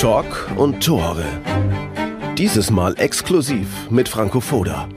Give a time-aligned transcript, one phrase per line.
[0.00, 1.26] Talk und Tore.
[2.38, 4.88] Dieses Mal exklusiv mit Franco Foda,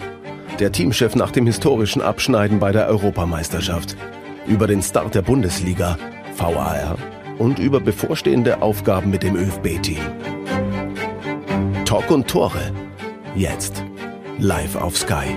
[0.61, 3.97] der Teamchef nach dem historischen Abschneiden bei der Europameisterschaft,
[4.47, 5.97] über den Start der Bundesliga,
[6.38, 6.96] VAR
[7.38, 9.99] und über bevorstehende Aufgaben mit dem ÖFB-Team.
[11.83, 12.72] Talk und Tore.
[13.35, 13.83] Jetzt.
[14.40, 15.35] Live auf Sky.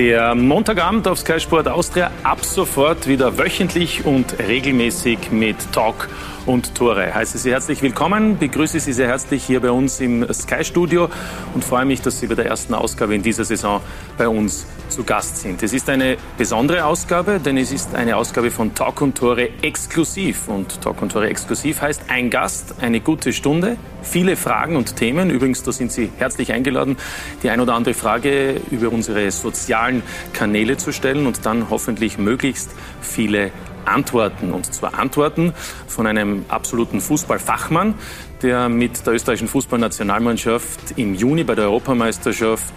[0.00, 6.08] Der Montagabend auf Sky Sport Austria ab sofort wieder wöchentlich und regelmäßig mit Talk
[6.46, 7.14] und Tore.
[7.14, 11.08] Heiße Sie herzlich willkommen, begrüße Sie sehr herzlich hier bei uns im Sky Studio
[11.54, 13.80] und freue mich, dass Sie bei der ersten Ausgabe in dieser Saison
[14.16, 15.62] bei uns zu Gast sind.
[15.62, 20.48] Es ist eine besondere Ausgabe, denn es ist eine Ausgabe von Talk und Tore exklusiv.
[20.48, 25.30] Und Talk und Tore exklusiv heißt ein Gast, eine gute Stunde, viele Fragen und Themen.
[25.30, 26.96] Übrigens, da sind Sie herzlich eingeladen,
[27.42, 30.02] die ein oder andere Frage über unsere sozialen
[30.32, 33.52] Kanäle zu stellen und dann hoffentlich möglichst viele
[33.84, 34.52] Antworten.
[34.52, 35.52] Und zwar Antworten
[35.86, 37.94] von einem absoluten Fußballfachmann,
[38.42, 42.74] der mit der österreichischen Fußballnationalmannschaft im Juni bei der Europameisterschaft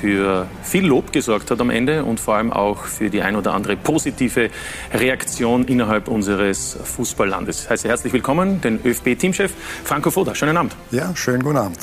[0.00, 3.54] für viel Lob gesorgt hat am Ende und vor allem auch für die ein oder
[3.54, 4.50] andere positive
[4.92, 7.64] Reaktion innerhalb unseres Fußballlandes.
[7.64, 9.52] Ich heiße herzlich willkommen den ÖFB-Teamchef
[9.84, 10.34] Franco Foda.
[10.34, 10.76] Schönen Abend.
[10.90, 11.78] Ja, schönen guten Abend.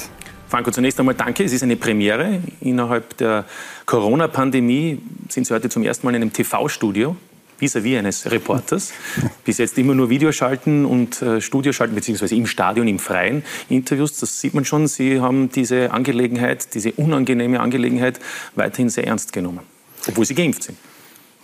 [0.47, 1.43] Franco, zunächst einmal danke.
[1.43, 2.39] Es ist eine Premiere.
[2.61, 3.45] Innerhalb der
[3.87, 7.15] Corona-Pandemie sind Sie heute zum ersten Mal in einem TV-Studio
[7.63, 8.91] vis-à-vis eines Reporters.
[9.45, 14.19] Bis jetzt immer nur Videoschalten und äh, Studioschalten, beziehungsweise im Stadion, im Freien Interviews.
[14.19, 14.87] Das sieht man schon.
[14.87, 18.19] Sie haben diese Angelegenheit, diese unangenehme Angelegenheit
[18.55, 19.61] weiterhin sehr ernst genommen,
[20.07, 20.77] obwohl Sie geimpft sind.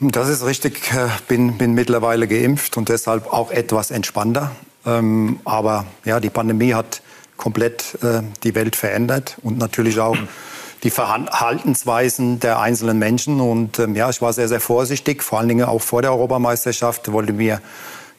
[0.02, 0.80] Das ist richtig.
[0.84, 4.52] Ich äh, bin, bin mittlerweile geimpft und deshalb auch etwas entspannter.
[4.86, 7.02] Ähm, aber ja, die Pandemie hat
[7.36, 10.17] komplett äh, die Welt verändert und natürlich auch
[10.84, 13.42] die Verhaltensweisen der einzelnen Menschen.
[13.42, 17.12] Und ähm, ja, ich war sehr, sehr vorsichtig, vor allen Dingen auch vor der Europameisterschaft,
[17.12, 17.62] wollte mir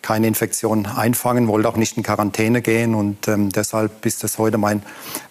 [0.03, 4.57] keine Infektion einfangen, wollte auch nicht in Quarantäne gehen und ähm, deshalb ist das heute
[4.57, 4.83] mein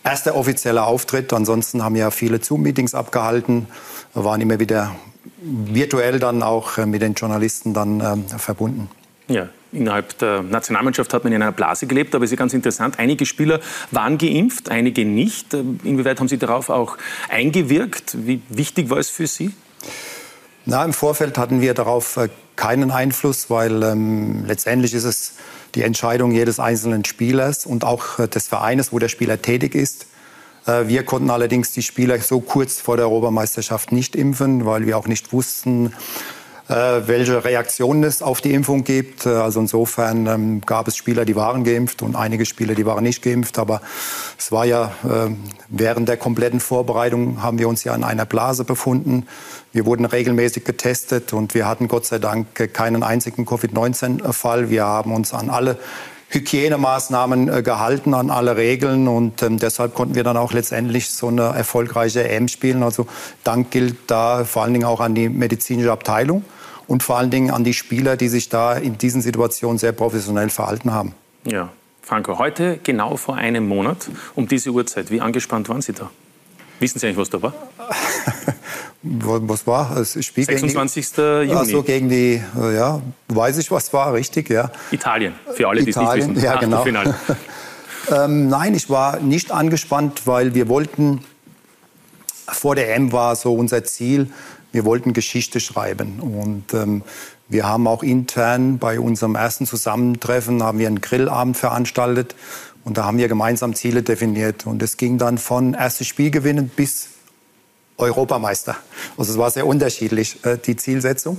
[0.04, 1.34] erster offizieller Auftritt.
[1.34, 3.68] Ansonsten haben ja viele Zoom-Meetings abgehalten,
[4.14, 4.96] waren immer wieder
[5.42, 8.90] virtuell dann auch äh, mit den Journalisten dann ähm, verbunden.
[9.30, 12.98] Ja, Innerhalb der Nationalmannschaft hat man in einer Blase gelebt, aber es ist ganz interessant.
[12.98, 13.60] Einige Spieler
[13.92, 15.54] waren geimpft, einige nicht.
[15.54, 16.98] Inwieweit haben Sie darauf auch
[17.30, 18.18] eingewirkt?
[18.26, 19.52] Wie wichtig war es für Sie?
[20.66, 25.34] Na, Im Vorfeld hatten wir darauf äh, keinen Einfluss, weil ähm, letztendlich ist es
[25.76, 30.08] die Entscheidung jedes einzelnen Spielers und auch äh, des Vereines, wo der Spieler tätig ist.
[30.66, 34.98] Äh, wir konnten allerdings die Spieler so kurz vor der Europameisterschaft nicht impfen, weil wir
[34.98, 35.94] auch nicht wussten,
[36.70, 39.26] welche Reaktionen es auf die Impfung gibt.
[39.26, 43.04] Äh, also insofern ähm, gab es Spieler, die waren geimpft und einige Spieler, die waren
[43.04, 43.58] nicht geimpft.
[43.58, 43.82] Aber
[44.38, 45.32] es war ja äh,
[45.70, 49.26] während der kompletten Vorbereitung haben wir uns ja in einer Blase befunden.
[49.74, 54.70] Wir wurden regelmäßig getestet und wir hatten Gott sei Dank keinen einzigen Covid-19-Fall.
[54.70, 55.78] Wir haben uns an alle
[56.30, 61.30] Hygienemaßnahmen äh, gehalten, an alle Regeln und ähm, deshalb konnten wir dann auch letztendlich so
[61.30, 62.84] eine erfolgreiche EM spielen.
[62.84, 63.08] Also
[63.44, 66.44] Dank gilt da vor allen Dingen auch an die medizinische Abteilung
[66.90, 70.50] und vor allen Dingen an die Spieler, die sich da in diesen Situationen sehr professionell
[70.50, 71.14] verhalten haben.
[71.46, 71.70] Ja,
[72.02, 76.10] Franco, heute genau vor einem Monat um diese Uhrzeit, wie angespannt waren Sie da?
[76.80, 77.54] Wissen Sie eigentlich, was da war?
[79.04, 79.94] was war?
[79.96, 81.12] Das Spiel 26.
[81.12, 81.54] Die, Juni.
[81.54, 84.72] Also gegen die, ja, weiß ich, was war, richtig, ja.
[84.90, 86.40] Italien, für alle, die es nicht wissen.
[86.42, 86.84] Ja, genau.
[88.12, 91.24] ähm, nein, ich war nicht angespannt, weil wir wollten,
[92.48, 94.32] vor der M war so unser Ziel,
[94.72, 96.20] wir wollten Geschichte schreiben.
[96.20, 97.04] Und ähm,
[97.48, 102.36] wir haben auch intern bei unserem ersten Zusammentreffen haben wir einen Grillabend veranstaltet
[102.84, 104.66] und da haben wir gemeinsam Ziele definiert.
[104.66, 107.10] Und es ging dann von erstes Spiel gewinnen bis
[107.98, 108.78] Europameister.
[109.18, 111.38] Also es war sehr unterschiedlich, äh, die Zielsetzung.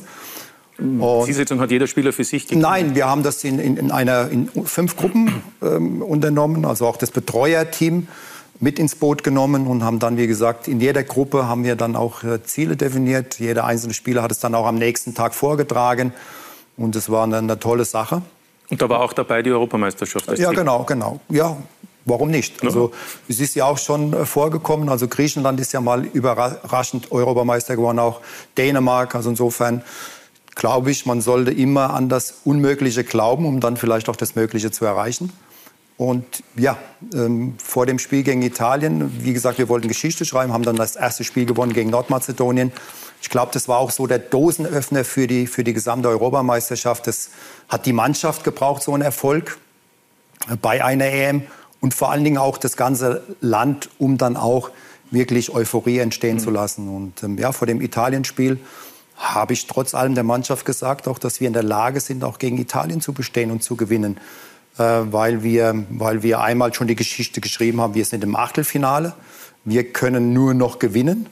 [0.78, 2.50] Und Zielsetzung hat jeder Spieler für sich?
[2.50, 6.96] Nein, wir haben das in, in, in, einer, in fünf Gruppen ähm, unternommen, also auch
[6.96, 8.08] das Betreuerteam
[8.60, 11.96] mit ins Boot genommen und haben dann, wie gesagt, in jeder Gruppe haben wir dann
[11.96, 13.40] auch äh, Ziele definiert.
[13.40, 16.12] Jeder einzelne Spieler hat es dann auch am nächsten Tag vorgetragen
[16.76, 18.22] und es war eine, eine tolle Sache.
[18.68, 20.28] Und da war auch dabei die Europameisterschaft.
[20.28, 20.54] ja, Ziel.
[20.54, 21.20] genau, genau.
[21.30, 21.56] Ja,
[22.04, 22.62] warum nicht?
[22.62, 22.92] Also
[23.28, 24.90] es ist ja auch schon äh, vorgekommen.
[24.90, 28.20] Also Griechenland ist ja mal überraschend Europameister geworden, auch
[28.58, 29.14] Dänemark.
[29.14, 29.82] Also insofern
[30.54, 34.70] glaube ich, man sollte immer an das Unmögliche glauben, um dann vielleicht auch das Mögliche
[34.70, 35.32] zu erreichen.
[36.00, 36.24] Und
[36.56, 36.78] ja,
[37.12, 40.96] ähm, vor dem Spiel gegen Italien, wie gesagt, wir wollten Geschichte schreiben, haben dann das
[40.96, 42.72] erste Spiel gewonnen gegen Nordmazedonien.
[43.20, 47.06] Ich glaube, das war auch so der Dosenöffner für die, für die gesamte Europameisterschaft.
[47.06, 47.28] Das
[47.68, 49.58] hat die Mannschaft gebraucht, so einen Erfolg
[50.62, 51.42] bei einer EM
[51.82, 54.70] und vor allen Dingen auch das ganze Land, um dann auch
[55.10, 56.40] wirklich Euphorie entstehen mhm.
[56.40, 56.88] zu lassen.
[56.88, 58.58] Und ähm, ja, vor dem Italienspiel
[59.18, 62.38] habe ich trotz allem der Mannschaft gesagt, auch, dass wir in der Lage sind, auch
[62.38, 64.16] gegen Italien zu bestehen und zu gewinnen.
[64.78, 69.14] Äh, weil, wir, weil wir einmal schon die Geschichte geschrieben haben, wir sind im Achtelfinale,
[69.64, 71.26] wir können nur noch gewinnen.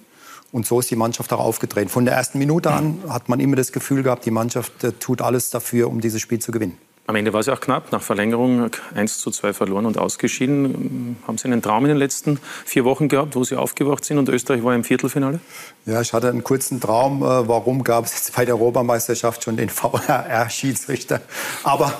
[0.50, 1.90] Und so ist die Mannschaft auch aufgetreten.
[1.90, 5.20] Von der ersten Minute an hat man immer das Gefühl gehabt, die Mannschaft äh, tut
[5.22, 6.78] alles dafür, um dieses Spiel zu gewinnen.
[7.08, 7.90] Am Ende war es ja auch knapp.
[7.90, 11.16] Nach Verlängerung 1 zu 2 verloren und ausgeschieden.
[11.26, 14.28] Haben Sie einen Traum in den letzten vier Wochen gehabt, wo Sie aufgewacht sind und
[14.28, 15.40] Österreich war im Viertelfinale?
[15.86, 17.22] Ja, ich hatte einen kurzen Traum.
[17.22, 21.22] Äh, warum gab es jetzt bei der Europameisterschaft schon den VRR-Schiedsrichter?
[21.64, 21.94] Aber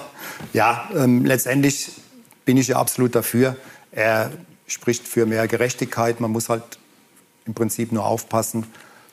[0.53, 1.91] ja, ähm, letztendlich
[2.45, 3.57] bin ich ja absolut dafür.
[3.93, 4.31] Er
[4.67, 6.21] spricht für mehr Gerechtigkeit.
[6.21, 6.63] Man muss halt
[7.47, 8.67] im Prinzip nur aufpassen,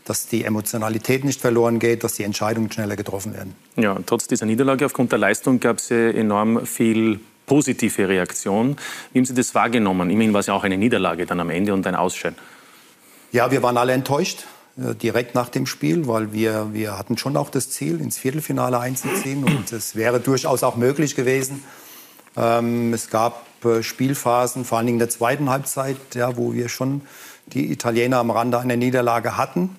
[0.04, 3.56] dass die Emotionalität nicht verloren geht, dass die Entscheidungen schneller getroffen werden.
[3.75, 8.78] Ja, trotz dieser Niederlage aufgrund der Leistung gab es ja enorm viel positive Reaktion.
[9.13, 10.10] Wie haben Sie das wahrgenommen?
[10.10, 12.38] Immerhin war es ja auch eine Niederlage dann am Ende und ein Ausscheiden.
[13.31, 14.45] Ja, wir waren alle enttäuscht
[14.77, 19.44] direkt nach dem Spiel, weil wir, wir hatten schon auch das Ziel, ins Viertelfinale einzuziehen.
[19.45, 21.63] Und es wäre durchaus auch möglich gewesen.
[22.36, 26.69] Ähm, es gab äh, Spielphasen, vor allen Dingen in der zweiten Halbzeit, ja, wo wir
[26.69, 27.01] schon
[27.48, 29.75] die Italiener am Rande einer Niederlage hatten.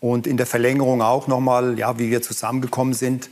[0.00, 3.30] Und in der Verlängerung auch nochmal, ja, wie wir zusammengekommen sind.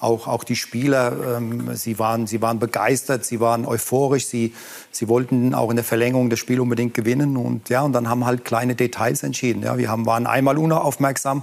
[0.00, 4.54] Auch, auch die Spieler, ähm, sie, waren, sie waren begeistert, sie waren euphorisch, sie,
[4.90, 7.36] sie wollten auch in der Verlängerung das Spiel unbedingt gewinnen.
[7.36, 9.62] Und, ja, und dann haben halt kleine Details entschieden.
[9.62, 11.42] Ja, wir haben, waren einmal unaufmerksam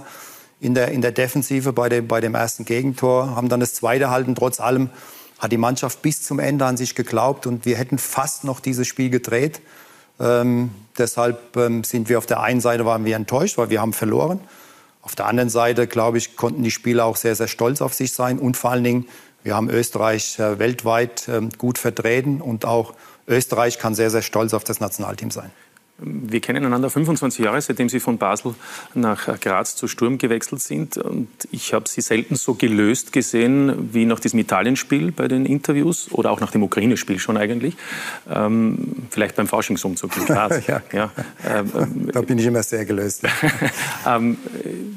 [0.60, 4.10] in der, in der Defensive bei dem, bei dem ersten Gegentor, haben dann das zweite
[4.10, 4.34] halten.
[4.34, 4.90] Trotz allem
[5.38, 8.88] hat die Mannschaft bis zum Ende an sich geglaubt und wir hätten fast noch dieses
[8.88, 9.60] Spiel gedreht.
[10.20, 13.92] Ähm, deshalb ähm, sind wir auf der einen Seite waren wir enttäuscht, weil wir haben
[13.92, 14.40] verloren.
[15.08, 18.12] Auf der anderen Seite, glaube ich, konnten die Spieler auch sehr, sehr stolz auf sich
[18.12, 18.38] sein.
[18.38, 19.08] Und vor allen Dingen,
[19.42, 22.42] wir haben Österreich äh, weltweit äh, gut vertreten.
[22.42, 22.92] Und auch
[23.26, 25.50] Österreich kann sehr, sehr stolz auf das Nationalteam sein.
[26.00, 28.54] Wir kennen einander 25 Jahre, seitdem Sie von Basel
[28.94, 30.96] nach Graz zu Sturm gewechselt sind.
[30.96, 36.08] Und ich habe Sie selten so gelöst gesehen wie nach diesem Italienspiel bei den Interviews
[36.12, 37.76] oder auch nach dem Ukraine-Spiel schon eigentlich.
[38.30, 40.66] Ähm, vielleicht beim Faschingsumzug in Graz.
[40.68, 41.10] ja, ja.
[41.44, 43.24] Ähm, da bin ich immer sehr gelöst.
[44.06, 44.38] ähm,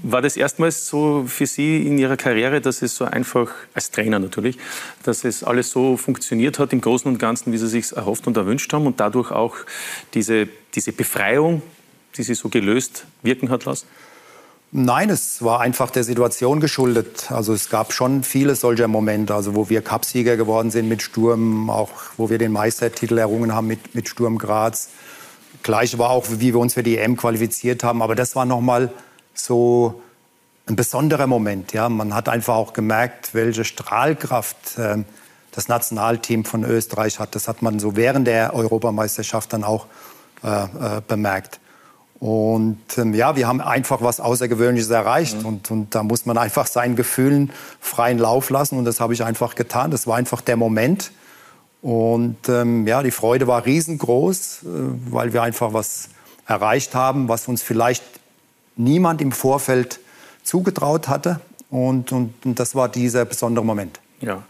[0.03, 4.19] war das erstmals so für Sie in Ihrer Karriere, dass es so einfach, als Trainer
[4.19, 4.59] natürlich,
[5.01, 8.37] dass es alles so funktioniert hat im Großen und Ganzen, wie Sie sich erhofft und
[8.37, 9.55] erwünscht haben und dadurch auch
[10.13, 11.61] diese diese Befreiung,
[12.15, 13.87] die sie so gelöst wirken hat lassen?
[14.73, 17.29] Nein, es war einfach der Situation geschuldet.
[17.29, 21.69] Also es gab schon viele solcher Momente, also wo wir Cupsieger geworden sind mit Sturm,
[21.69, 24.89] auch wo wir den Meistertitel errungen haben mit, mit Sturm Graz.
[25.61, 28.01] Gleich war auch, wie wir uns für die EM qualifiziert haben.
[28.01, 28.93] Aber das war noch mal
[29.33, 30.01] so
[30.67, 31.73] ein besonderer Moment.
[31.73, 35.03] Ja, man hat einfach auch gemerkt, welche Strahlkraft äh,
[35.51, 37.35] das Nationalteam von Österreich hat.
[37.35, 39.87] Das hat man so während der Europameisterschaft dann auch
[40.43, 41.59] äh, äh, bemerkt.
[42.19, 45.39] Und ähm, ja, wir haben einfach was Außergewöhnliches erreicht.
[45.39, 45.45] Mhm.
[45.45, 48.77] Und, und da muss man einfach seinen Gefühlen freien Lauf lassen.
[48.77, 49.89] Und das habe ich einfach getan.
[49.89, 51.11] Das war einfach der Moment.
[51.81, 54.67] Und ähm, ja, die Freude war riesengroß, äh,
[55.09, 56.09] weil wir einfach was
[56.45, 58.03] erreicht haben, was uns vielleicht
[58.75, 59.99] niemand im Vorfeld
[60.43, 61.41] zugetraut hatte.
[61.71, 63.99] Und, und, und das war dieser besondere Moment.
[64.19, 64.43] Ja,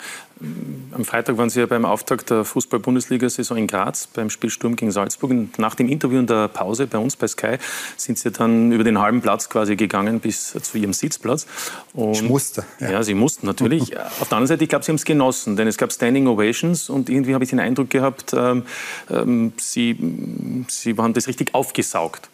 [0.92, 4.92] am Freitag waren Sie ja beim Auftakt der Fußball-Bundesliga-Saison in Graz beim Spiel Sturm gegen
[4.92, 5.32] Salzburg.
[5.32, 7.58] Und nach dem Interview in der Pause bei uns bei Sky
[7.98, 11.46] sind Sie dann über den halben Platz quasi gegangen bis zu Ihrem Sitzplatz.
[11.94, 12.66] Und ich musste.
[12.80, 12.92] Ja.
[12.92, 13.98] ja, Sie mussten natürlich.
[14.20, 16.89] Auf der anderen Seite, ich glaube, Sie haben es genossen, denn es gab Standing Ovations
[16.89, 18.63] und irgendwie habe ich den Eindruck gehabt, ähm,
[19.10, 22.30] ähm, Sie, Sie haben das richtig aufgesaugt.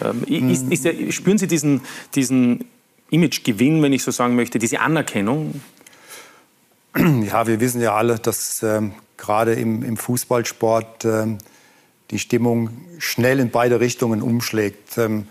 [0.00, 1.80] Ähm, ist, ist der, spüren Sie diesen,
[2.14, 2.66] diesen
[3.10, 5.60] Imagegewinn, wenn ich so sagen möchte, diese Anerkennung?
[6.96, 11.38] Ja, wir wissen ja alle, dass ähm, gerade im, im, Fußballsport ähm,
[12.10, 14.98] die Stimmung schnell in beide Richtungen umschlägt.
[14.98, 15.28] Ähm,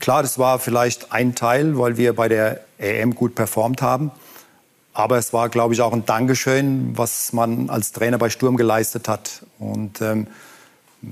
[0.00, 4.10] klar, das war vielleicht ein Teil, weil wir bei der EM gut performt haben.
[4.94, 9.08] Aber es war, glaube ich, auch ein Dankeschön, was man als Trainer bei Sturm geleistet
[9.08, 9.44] hat.
[9.58, 10.26] Und ähm,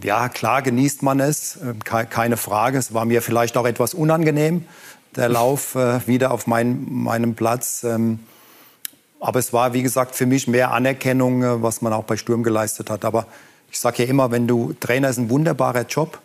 [0.03, 2.79] ja, klar genießt man es, äh, keine Frage.
[2.79, 4.65] Es war mir vielleicht auch etwas unangenehm,
[5.17, 7.87] der Lauf äh, wieder auf mein, meinem Platz.
[9.21, 12.43] Aber es war, wie gesagt, für mich mehr Anerkennung, äh, was man auch bei Sturm
[12.43, 13.05] geleistet hat.
[13.05, 13.27] Aber
[13.71, 16.19] ich sage ja immer, wenn du Trainer ist ein wunderbarer Job.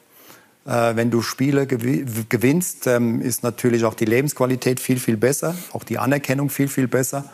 [0.66, 5.84] Äh, wenn du Spiele gewinnst, ähm, ist natürlich auch die Lebensqualität viel, viel besser, auch
[5.84, 7.26] die Anerkennung viel, viel besser.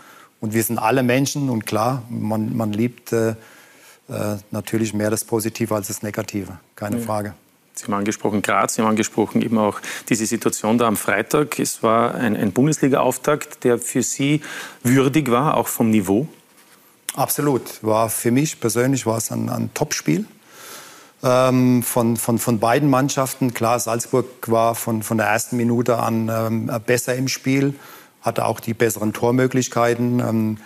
[0.41, 5.23] Und wir sind alle Menschen und klar, man, man liebt äh, äh natürlich mehr das
[5.23, 7.03] Positive als das Negative, keine ja.
[7.03, 7.33] Frage.
[7.73, 11.57] Sie haben angesprochen Graz, Sie haben angesprochen eben auch diese Situation da am Freitag.
[11.59, 14.41] Es war ein, ein Bundesliga-Auftakt, der für Sie
[14.83, 16.27] würdig war, auch vom Niveau?
[17.15, 17.83] Absolut.
[17.83, 20.25] War für mich persönlich war es ein, ein Topspiel.
[21.23, 23.53] ähm, von, von, von beiden Mannschaften.
[23.53, 27.75] Klar, Salzburg war von, von der ersten Minute an ähm, besser im Spiel,
[28.21, 30.19] hatte auch die besseren Tormöglichkeiten.
[30.19, 30.57] Ähm,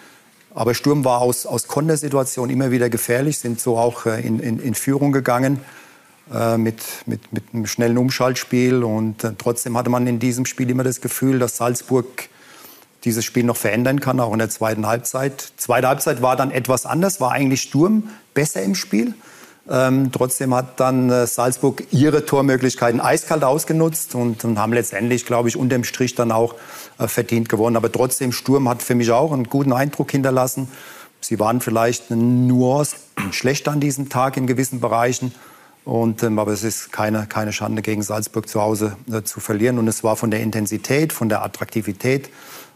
[0.53, 4.59] aber Sturm war aus, aus Kontersituation immer wieder gefährlich, sind so auch äh, in, in,
[4.59, 5.59] in Führung gegangen
[6.57, 8.83] mit, mit, mit einem schnellen Umschaltspiel.
[8.83, 12.29] Und äh, trotzdem hatte man in diesem Spiel immer das Gefühl, dass Salzburg
[13.03, 15.53] dieses Spiel noch verändern kann, auch in der zweiten Halbzeit.
[15.57, 19.13] Zweite Halbzeit war dann etwas anders, war eigentlich Sturm besser im Spiel.
[19.67, 25.49] Ähm, trotzdem hat dann äh, Salzburg ihre Tormöglichkeiten eiskalt ausgenutzt und, und haben letztendlich, glaube
[25.49, 26.55] ich, unterm Strich dann auch
[26.99, 27.75] äh, verdient gewonnen.
[27.75, 30.67] Aber trotzdem, Sturm hat für mich auch einen guten Eindruck hinterlassen.
[31.19, 32.97] Sie waren vielleicht eine Nuance
[33.31, 35.33] schlechter an diesem Tag in gewissen Bereichen.
[35.85, 39.77] Und, ähm, aber es ist keine, keine Schande, gegen Salzburg zu Hause äh, zu verlieren.
[39.77, 42.29] Und es war von der Intensität, von der Attraktivität,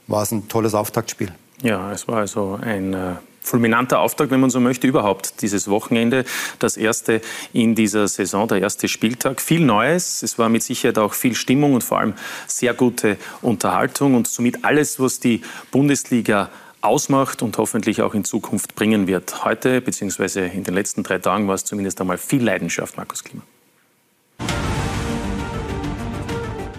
[0.08, 1.32] war es ein tolles Auftaktspiel.
[1.62, 6.24] Ja, es war also ein äh, fulminanter Auftakt, wenn man so möchte, überhaupt dieses Wochenende.
[6.60, 9.42] Das erste in dieser Saison, der erste Spieltag.
[9.42, 10.22] Viel Neues.
[10.22, 12.13] Es war mit Sicherheit auch viel Stimmung und vor allem
[12.48, 16.50] sehr gute Unterhaltung und somit alles, was die Bundesliga
[16.81, 19.45] ausmacht und hoffentlich auch in Zukunft bringen wird.
[19.45, 20.48] Heute bzw.
[20.48, 23.43] in den letzten drei Tagen war es zumindest einmal viel Leidenschaft, Markus Klima.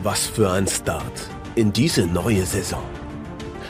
[0.02, 2.83] Was für ein Start in diese neue Saison.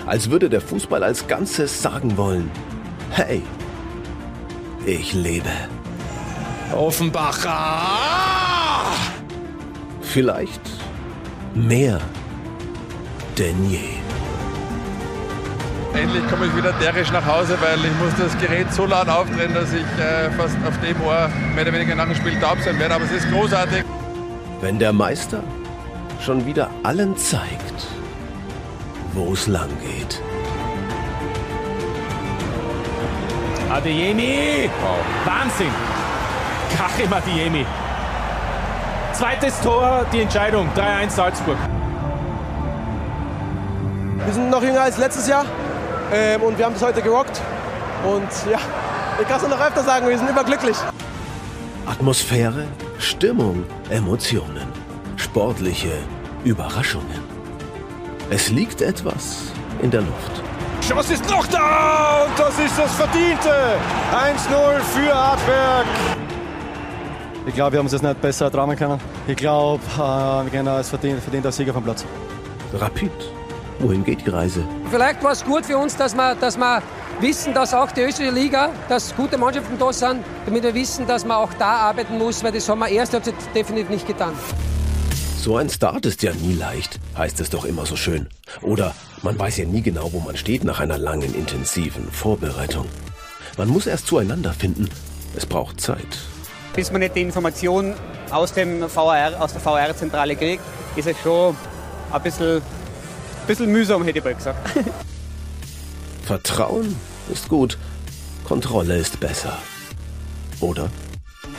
[0.06, 2.50] Als würde der Fußball als Ganzes sagen wollen,
[3.10, 3.42] Hey,
[4.87, 5.50] ich lebe.
[6.72, 7.82] Offenbacher!
[10.00, 10.60] Vielleicht
[11.54, 12.00] mehr
[13.37, 14.00] denn je.
[16.00, 19.52] Endlich komme ich wieder derisch nach Hause, weil ich muss das Gerät so laut aufdrehen,
[19.52, 22.78] dass ich äh, fast auf dem Ohr mehr oder weniger nach dem Spiel taub sein
[22.78, 22.95] werde.
[22.95, 23.85] Aber es ist großartig.
[24.62, 25.42] Wenn der Meister
[26.25, 27.87] schon wieder allen zeigt,
[29.12, 30.23] wo es lang geht.
[33.71, 34.71] Adeyemi.
[34.80, 35.00] Wow.
[35.26, 35.75] Wahnsinn.
[36.78, 37.66] Kachim Adeyemi.
[39.12, 40.71] Zweites Tor, die Entscheidung.
[40.75, 41.59] 3-1 Salzburg.
[44.25, 45.45] Wir sind noch jünger als letztes Jahr
[46.12, 47.40] ähm, und wir haben das heute gerockt.
[48.05, 48.59] Und ja,
[49.21, 50.76] ich kann es noch öfter sagen, wir sind überglücklich.
[51.87, 52.67] Atmosphäre,
[52.99, 54.69] Stimmung, Emotionen,
[55.17, 55.93] sportliche
[56.45, 57.21] Überraschungen.
[58.31, 59.52] Es liegt etwas
[59.83, 60.43] in der Luft.
[60.87, 63.50] Chance ist noch da und das ist das Verdiente.
[64.12, 65.87] 1-0 für Hartberg.
[67.47, 69.00] Ich glaube, wir haben es jetzt nicht besser tragen können.
[69.26, 72.05] Ich glaube, äh, wir gehen als verdient, verdienter Sieger vom Platz.
[72.75, 73.11] Rapid.
[73.80, 74.62] Wohin geht die Reise?
[74.90, 76.82] Vielleicht war es gut für uns, dass wir, dass wir
[77.20, 81.25] wissen, dass auch die österreichische Liga, dass gute Mannschaften da sind, damit wir wissen, dass
[81.25, 83.18] man auch da arbeiten muss, weil das haben wir erst
[83.54, 84.34] definitiv nicht getan.
[85.38, 88.28] So ein Start ist ja nie leicht, heißt es doch immer so schön.
[88.60, 92.84] Oder man weiß ja nie genau, wo man steht nach einer langen, intensiven Vorbereitung.
[93.56, 94.90] Man muss erst zueinander finden.
[95.34, 96.18] Es braucht Zeit.
[96.75, 97.94] Bis man nicht die Information
[98.30, 100.62] aus, dem VR, aus der VR-Zentrale kriegt,
[100.96, 101.56] ist es schon
[102.12, 102.60] ein bisschen,
[103.50, 104.59] bisschen mühsam, hätte ich mal gesagt.
[106.25, 106.97] Vertrauen
[107.33, 107.78] ist gut,
[108.47, 109.59] Kontrolle ist besser.
[110.61, 110.88] Oder?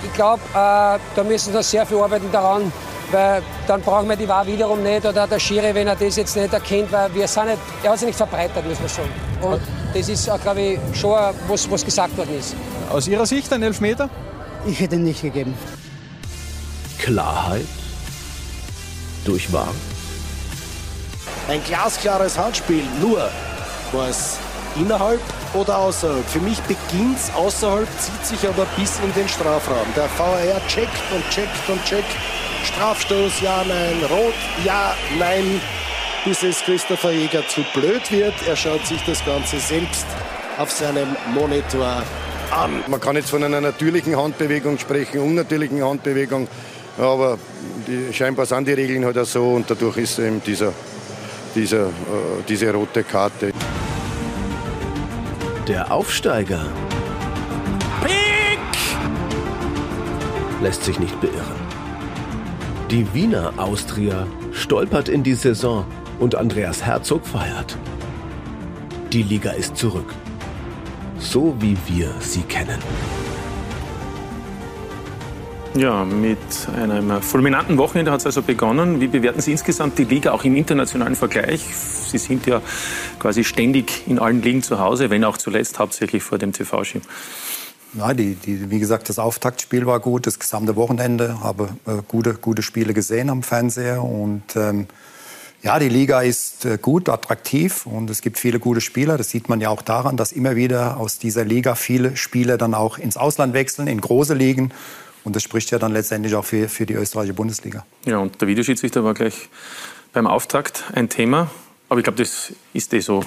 [0.03, 2.71] Ich glaube, äh, da müssen wir sehr viel arbeiten daran,
[3.11, 6.35] weil dann brauchen wir die Wahr wiederum nicht oder der Schiri, wenn er das jetzt
[6.35, 9.09] nicht erkennt, weil wir sind nicht, er hat sich nicht verbreitet, muss man sagen.
[9.41, 9.61] Und
[9.93, 11.17] das ist, glaube ich, schon
[11.47, 12.55] was, was gesagt worden ist.
[12.89, 14.09] Aus Ihrer Sicht ein Elfmeter?
[14.65, 15.53] Ich hätte ihn nicht gegeben.
[16.99, 17.65] Klarheit
[19.25, 19.73] durch Wahr.
[21.47, 23.29] Ein glasklares Handspiel, nur
[23.91, 24.37] war es
[24.79, 25.21] innerhalb
[25.53, 26.25] oder außerhalb.
[26.29, 29.87] Für mich beginnt es außerhalb, zieht sich aber bis in den Strafraum.
[29.95, 32.15] Der VAR checkt und checkt und checkt
[32.63, 34.01] Strafstoß, ja, nein.
[34.09, 34.33] Rot,
[34.63, 35.59] ja, nein.
[36.23, 38.35] Bis es Christopher Jäger zu blöd wird.
[38.47, 40.05] Er schaut sich das Ganze selbst
[40.57, 42.03] auf seinem Monitor
[42.51, 42.83] an.
[42.87, 46.47] Man kann jetzt von einer natürlichen Handbewegung sprechen, unnatürlichen Handbewegung.
[46.99, 47.39] Aber
[47.87, 50.71] die, scheinbar sind die Regeln halt auch so und dadurch ist eben dieser,
[51.55, 53.51] dieser, äh, diese rote Karte.
[55.67, 56.65] Der Aufsteiger
[58.03, 58.59] Pick!
[60.61, 61.61] lässt sich nicht beirren.
[62.89, 65.85] Die Wiener Austria stolpert in die Saison
[66.19, 67.77] und Andreas Herzog feiert.
[69.13, 70.13] Die Liga ist zurück.
[71.19, 72.79] So wie wir sie kennen.
[75.73, 76.37] Ja, mit
[76.75, 78.99] einem fulminanten Wochenende hat es also begonnen.
[78.99, 81.63] Wie bewerten Sie insgesamt die Liga auch im internationalen Vergleich?
[81.63, 82.61] Sie sind ja
[83.19, 87.03] quasi ständig in allen Ligen zu Hause, wenn auch zuletzt hauptsächlich vor dem TV-Schirm.
[87.93, 92.33] Ja, die, die, wie gesagt, das Auftaktspiel war gut, das gesamte Wochenende, habe äh, gute,
[92.33, 94.87] gute Spiele gesehen am Fernseher und ähm,
[95.61, 99.17] ja, die Liga ist äh, gut, attraktiv und es gibt viele gute Spieler.
[99.17, 102.73] Das sieht man ja auch daran, dass immer wieder aus dieser Liga viele Spieler dann
[102.73, 104.71] auch ins Ausland wechseln, in große Ligen
[105.23, 107.85] Und das spricht ja dann letztendlich auch für, für die österreichische Bundesliga.
[108.05, 109.49] Ja, und der Videoschiedsrichter war gleich
[110.13, 111.49] beim Auftakt ein Thema.
[111.89, 113.23] Aber ich glaube, das ist eh so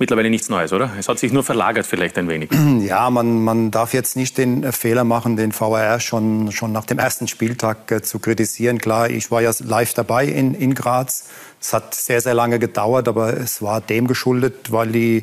[0.00, 0.90] mittlerweile nichts Neues, oder?
[0.98, 2.50] Es hat sich nur verlagert vielleicht ein wenig.
[2.80, 6.98] Ja, man, man darf jetzt nicht den Fehler machen, den VAR schon, schon nach dem
[6.98, 8.78] ersten Spieltag äh, zu kritisieren.
[8.78, 11.28] Klar, ich war ja live dabei in, in Graz.
[11.60, 15.22] Es hat sehr, sehr lange gedauert, aber es war dem geschuldet, weil die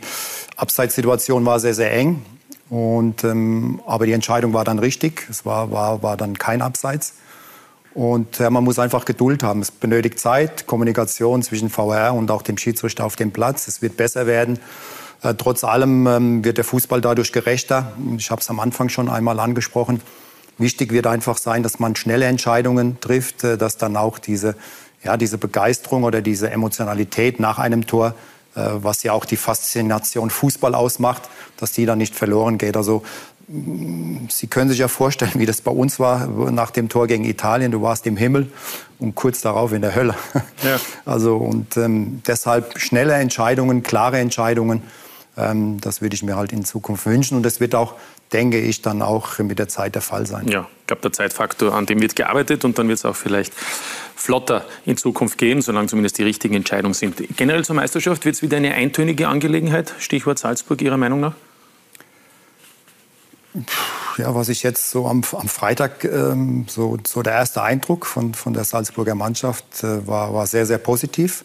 [0.55, 2.23] Abseitssituation war sehr, sehr eng.
[2.69, 5.27] Und, ähm, aber die Entscheidung war dann richtig.
[5.29, 7.13] Es war, war, war dann kein Abseits.
[7.93, 9.61] Und ja, man muss einfach Geduld haben.
[9.61, 13.67] Es benötigt Zeit, Kommunikation zwischen VR und auch dem Schiedsrichter auf dem Platz.
[13.67, 14.59] Es wird besser werden.
[15.23, 17.93] Äh, trotz allem ähm, wird der Fußball dadurch gerechter.
[18.17, 20.01] Ich habe es am Anfang schon einmal angesprochen.
[20.59, 24.55] Wichtig wird einfach sein, dass man schnelle Entscheidungen trifft, äh, dass dann auch diese,
[25.03, 28.13] ja, diese Begeisterung oder diese Emotionalität nach einem Tor,
[28.59, 31.23] was ja auch die Faszination Fußball ausmacht,
[31.57, 32.75] dass die dann nicht verloren geht.
[32.75, 33.03] Also
[34.27, 37.71] Sie können sich ja vorstellen, wie das bei uns war nach dem Tor gegen Italien.
[37.71, 38.51] Du warst im Himmel
[38.99, 40.15] und kurz darauf in der Hölle.
[40.63, 40.77] Ja.
[41.05, 44.83] Also und ähm, deshalb schnelle Entscheidungen, klare Entscheidungen.
[45.37, 47.93] Ähm, das würde ich mir halt in Zukunft wünschen und das wird auch,
[48.33, 50.47] denke ich, dann auch mit der Zeit der Fall sein.
[50.47, 53.53] Ja, ich glaube, der Zeitfaktor, an dem wird gearbeitet und dann wird es auch vielleicht
[54.15, 57.21] flotter in Zukunft gehen, solange zumindest die richtigen Entscheidungen sind.
[57.37, 59.93] Generell zur Meisterschaft wird es wieder eine eintönige Angelegenheit.
[59.99, 61.35] Stichwort Salzburg, Ihrer Meinung nach?
[64.17, 68.33] ja, was ich jetzt so am, am Freitag, ähm, so, so der erste Eindruck von,
[68.33, 71.43] von der Salzburger Mannschaft äh, war, war sehr, sehr positiv.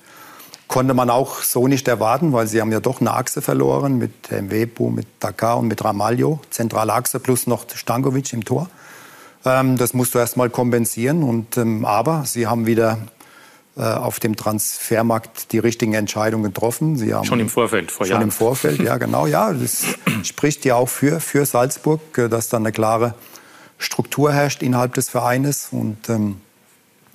[0.73, 4.33] Konnte man auch so nicht erwarten, weil sie haben ja doch eine Achse verloren mit
[4.33, 6.41] Mwepu, mit Dakar und mit Ramalho.
[6.49, 8.71] Zentrale Achse plus noch Stankovic im Tor.
[9.45, 11.25] Ähm, das musst du erst mal kompensieren.
[11.25, 12.97] Und, ähm, aber sie haben wieder
[13.76, 16.97] äh, auf dem Transfermarkt die richtigen Entscheidungen getroffen.
[16.97, 18.23] Sie haben schon im Vorfeld, vor Schon Jahren.
[18.23, 19.26] im Vorfeld, ja genau.
[19.26, 19.85] Ja, das
[20.23, 23.14] spricht ja auch für, für Salzburg, äh, dass da eine klare
[23.76, 26.41] Struktur herrscht innerhalb des Vereines und ähm,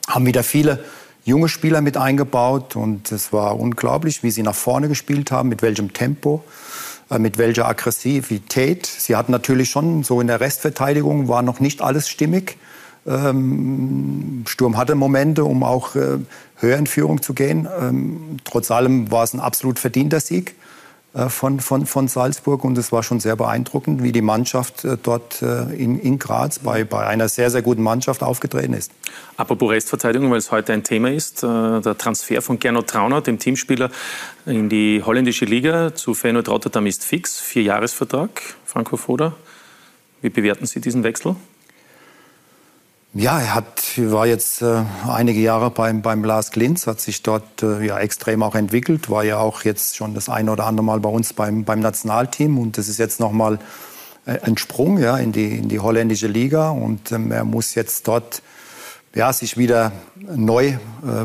[0.08, 0.84] haben wieder viele
[1.28, 5.62] junge Spieler mit eingebaut und es war unglaublich, wie sie nach vorne gespielt haben, mit
[5.62, 6.42] welchem Tempo,
[7.12, 8.86] äh, mit welcher Aggressivität.
[8.86, 12.58] Sie hatten natürlich schon so in der Restverteidigung war noch nicht alles stimmig.
[13.06, 16.18] Ähm, Sturm hatte Momente, um auch äh,
[16.56, 17.68] höher in Führung zu gehen.
[17.78, 20.56] Ähm, trotz allem war es ein absolut verdienter Sieg
[21.14, 25.42] von, von, von Salzburg und es war schon sehr beeindruckend, wie die Mannschaft äh, dort
[25.42, 28.92] äh, in, in Graz bei, bei einer sehr, sehr guten Mannschaft aufgetreten ist.
[29.36, 31.48] Apropos Restverteidigung, weil es heute ein Thema ist, äh,
[31.82, 33.90] der Transfer von Gernot Trauner, dem Teamspieler
[34.46, 39.34] in die holländische Liga zu Feyenoord Rotterdam ist fix, Vierjahresvertrag, Franco Foda.
[40.22, 41.36] Wie bewerten Sie diesen Wechsel?
[43.20, 47.64] Ja, er hat, war jetzt äh, einige Jahre beim, beim Lars Glinz, hat sich dort
[47.64, 51.00] äh, ja, extrem auch entwickelt, war ja auch jetzt schon das eine oder andere Mal
[51.00, 53.58] bei uns beim, beim Nationalteam und das ist jetzt nochmal
[54.28, 58.08] äh, ein Sprung ja, in, die, in die holländische Liga und ähm, er muss jetzt
[58.08, 58.44] dort
[59.18, 60.78] ja, sich wieder neu äh,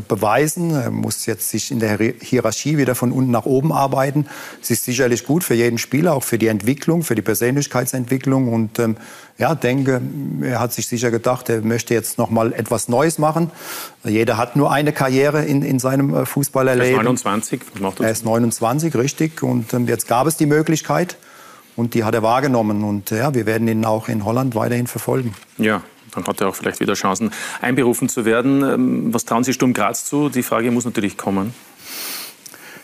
[0.07, 0.71] beweisen.
[0.71, 4.25] Er muss jetzt sich in der Hierarchie wieder von unten nach oben arbeiten.
[4.63, 8.51] Es ist sicherlich gut für jeden Spieler, auch für die Entwicklung, für die Persönlichkeitsentwicklung.
[8.51, 8.97] Und ähm,
[9.37, 10.01] ja, denke,
[10.41, 13.51] er hat sich sicher gedacht, er möchte jetzt noch mal etwas Neues machen.
[14.03, 16.95] Jeder hat nur eine Karriere in, in seinem äh, Fußballerleben.
[16.95, 17.61] Er ist 29.
[17.99, 19.43] Er ist 29, richtig.
[19.43, 21.15] Und ähm, jetzt gab es die Möglichkeit.
[21.75, 22.83] Und die hat er wahrgenommen.
[22.83, 25.35] Und ja, wir werden ihn auch in Holland weiterhin verfolgen.
[25.59, 25.83] Ja,
[26.15, 28.63] dann hat er auch vielleicht wieder Chancen, einberufen zu werden.
[28.63, 30.29] Ähm, was trauen Sie Sturm Graz zu?
[30.29, 31.53] Die Frage muss natürlich kommen.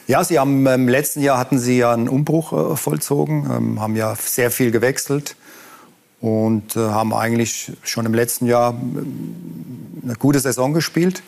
[0.08, 3.96] Ja, Sie haben im letzten Jahr hatten Sie ja einen Umbruch äh, vollzogen, ähm, haben
[3.96, 5.36] ja sehr viel gewechselt
[6.20, 11.22] und äh, haben eigentlich schon im letzten Jahr eine gute Saison gespielt.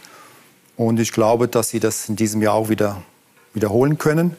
[0.77, 3.03] Und ich glaube, dass Sie das in diesem Jahr auch wieder
[3.53, 4.35] wiederholen können.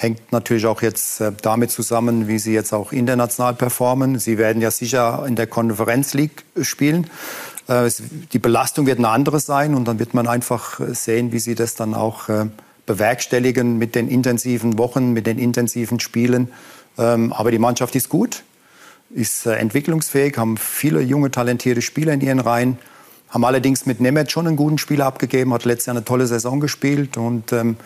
[0.00, 4.18] Hängt natürlich auch jetzt äh, damit zusammen, wie sie jetzt auch international performen.
[4.18, 7.10] Sie werden ja sicher in der Konferenz League spielen.
[7.68, 7.90] Äh,
[8.32, 11.54] die Belastung wird eine andere sein und dann wird man einfach äh, sehen, wie sie
[11.54, 12.30] das dann auch
[12.86, 16.48] bewerkstelligen mit den intensiven Wochen, mit den intensiven Spielen.
[16.96, 18.42] Ähm, aber die Mannschaft ist gut,
[19.10, 22.78] ist entwicklungsfähig, haben viele junge, talentierte Spieler in ihren Reihen,
[23.28, 26.58] haben allerdings mit Nemeth schon einen guten Spieler abgegeben, hat letztes Jahr eine tolle Saison
[26.58, 27.76] gespielt und ähm,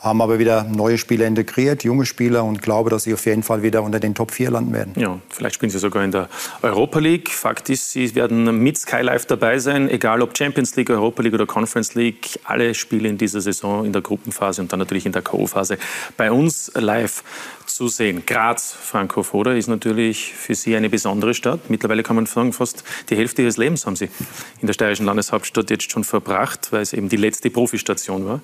[0.00, 3.62] haben aber wieder neue Spieler integriert, junge Spieler und glaube, dass sie auf jeden Fall
[3.62, 4.94] wieder unter den Top 4 landen werden.
[4.96, 6.28] Ja, vielleicht spielen sie sogar in der
[6.62, 7.30] Europa League.
[7.30, 11.34] Fakt ist, sie werden mit Sky Live dabei sein, egal ob Champions League, Europa League
[11.34, 12.40] oder Conference League.
[12.44, 15.78] Alle Spiele in dieser Saison in der Gruppenphase und dann natürlich in der K.O.-Phase
[16.16, 17.22] bei uns live
[17.74, 18.24] zu sehen.
[18.26, 21.68] Graz, Foda, ist natürlich für Sie eine besondere Stadt.
[21.68, 24.08] Mittlerweile kann man sagen, fast die Hälfte Ihres Lebens haben Sie
[24.60, 28.40] in der steirischen Landeshauptstadt jetzt schon verbracht, weil es eben die letzte Profistation war,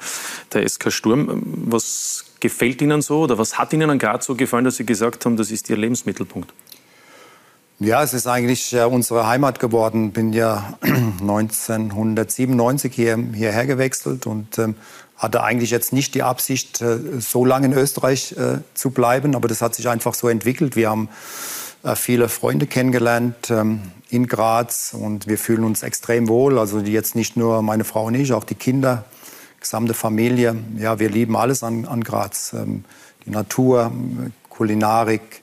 [0.52, 1.42] der SK Sturm.
[1.66, 5.24] Was gefällt Ihnen so oder was hat Ihnen an Graz so gefallen, dass Sie gesagt
[5.24, 6.52] haben, das ist Ihr Lebensmittelpunkt?
[7.78, 10.12] Ja, es ist eigentlich äh, unsere Heimat geworden.
[10.12, 14.76] Bin ja 1997 hier, hierher gewechselt und ähm,
[15.16, 19.48] hatte eigentlich jetzt nicht die Absicht, äh, so lange in Österreich äh, zu bleiben, aber
[19.48, 20.76] das hat sich einfach so entwickelt.
[20.76, 21.08] Wir haben
[21.82, 26.58] äh, viele Freunde kennengelernt ähm, in Graz und wir fühlen uns extrem wohl.
[26.58, 29.04] Also jetzt nicht nur meine Frau und ich, auch die Kinder,
[29.60, 30.56] gesamte Familie.
[30.78, 32.52] Ja, wir lieben alles an, an Graz.
[32.52, 32.84] Ähm,
[33.24, 33.90] die Natur,
[34.48, 35.42] Kulinarik,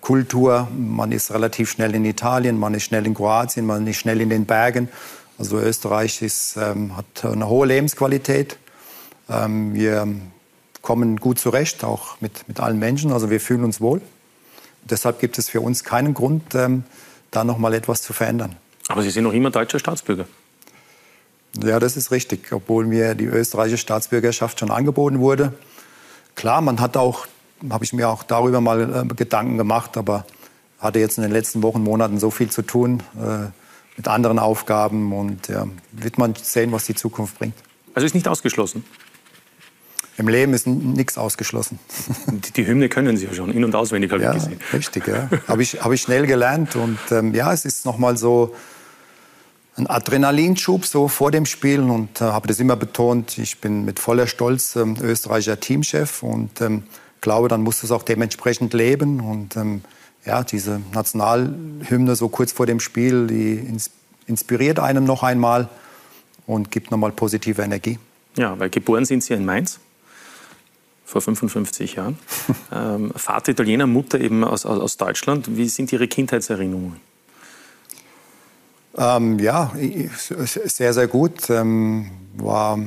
[0.00, 0.68] Kultur.
[0.78, 4.30] Man ist relativ schnell in Italien, man ist schnell in Kroatien, man ist schnell in
[4.30, 4.88] den Bergen.
[5.40, 8.58] Also Österreich ist, ähm, hat eine hohe Lebensqualität.
[9.30, 10.06] Ähm, wir
[10.82, 13.10] kommen gut zurecht, auch mit, mit allen Menschen.
[13.10, 14.02] Also wir fühlen uns wohl.
[14.82, 16.84] Deshalb gibt es für uns keinen Grund, ähm,
[17.30, 18.54] da noch mal etwas zu verändern.
[18.88, 20.26] Aber Sie sind noch immer deutscher Staatsbürger.
[21.64, 25.54] Ja, das ist richtig, obwohl mir die österreichische Staatsbürgerschaft schon angeboten wurde.
[26.34, 27.26] Klar, man hat auch
[27.70, 30.26] habe ich mir auch darüber mal äh, Gedanken gemacht, aber
[30.78, 33.46] hatte jetzt in den letzten Wochen, Monaten so viel zu tun äh,
[34.00, 37.52] mit anderen Aufgaben und ja, wird man sehen, was die Zukunft bringt.
[37.92, 38.82] Also ist nicht ausgeschlossen?
[40.16, 41.78] Im Leben ist nichts ausgeschlossen.
[42.26, 44.60] Die, die, Hymne können Sie ja schon in- und auswendig, habe ja, ich gesehen.
[44.72, 45.28] Richtig, ja.
[45.48, 48.54] habe ich, hab ich schnell gelernt und ähm, ja, es ist nochmal so
[49.76, 53.36] ein Adrenalinschub so vor dem Spiel und äh, habe das immer betont.
[53.36, 56.84] Ich bin mit voller Stolz ähm, österreichischer Teamchef und ähm,
[57.20, 59.20] glaube, dann muss es auch dementsprechend leben.
[59.20, 59.82] Und ähm,
[60.24, 63.66] ja, diese Nationalhymne so kurz vor dem Spiel, die
[64.26, 65.68] inspiriert einem noch einmal
[66.46, 67.98] und gibt nochmal positive Energie.
[68.36, 69.80] Ja, weil geboren sind Sie in Mainz
[71.04, 72.18] vor 55 Jahren.
[72.72, 75.56] ähm, Vater Italiener, Mutter eben aus, aus, aus Deutschland.
[75.56, 76.96] Wie sind Ihre Kindheitserinnerungen?
[78.96, 79.72] Ähm, ja,
[80.44, 81.50] sehr, sehr gut.
[81.50, 82.78] Ähm, war,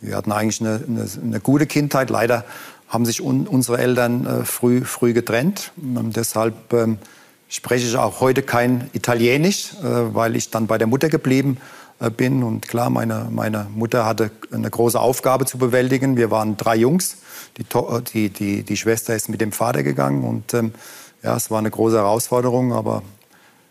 [0.00, 2.10] wir hatten eigentlich eine, eine, eine, gute Kindheit.
[2.10, 2.44] Leider
[2.92, 5.72] haben sich un unsere Eltern äh, früh, früh getrennt.
[5.78, 6.98] Ähm, deshalb ähm,
[7.48, 11.56] spreche ich auch heute kein Italienisch, äh, weil ich dann bei der Mutter geblieben
[12.00, 12.42] äh, bin.
[12.42, 16.18] Und klar, meine, meine Mutter hatte eine große Aufgabe zu bewältigen.
[16.18, 17.16] Wir waren drei Jungs.
[17.56, 17.64] Die,
[18.12, 20.22] die, die, die Schwester ist mit dem Vater gegangen.
[20.22, 20.74] Und ähm,
[21.22, 22.74] ja, es war eine große Herausforderung.
[22.74, 23.02] Aber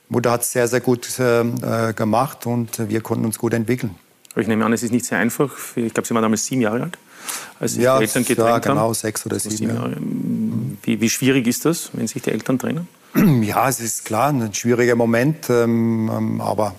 [0.09, 3.93] Mutter hat es sehr, sehr gut äh, gemacht und wir konnten uns gut entwickeln.
[4.35, 5.51] Ich nehme an, es ist nicht sehr einfach.
[5.75, 6.97] Ich glaube, Sie waren damals sieben Jahre alt
[7.59, 8.93] als sich ja, die Eltern getrennt ja, genau, haben?
[8.93, 9.55] sechs oder sieben.
[9.55, 9.97] sieben Jahre.
[10.83, 12.87] Wie, wie, schwierig ist das, wenn sich die Eltern trennen?
[13.43, 16.75] Ja, es ist klar, ein schwieriger Moment, ähm, ähm, aber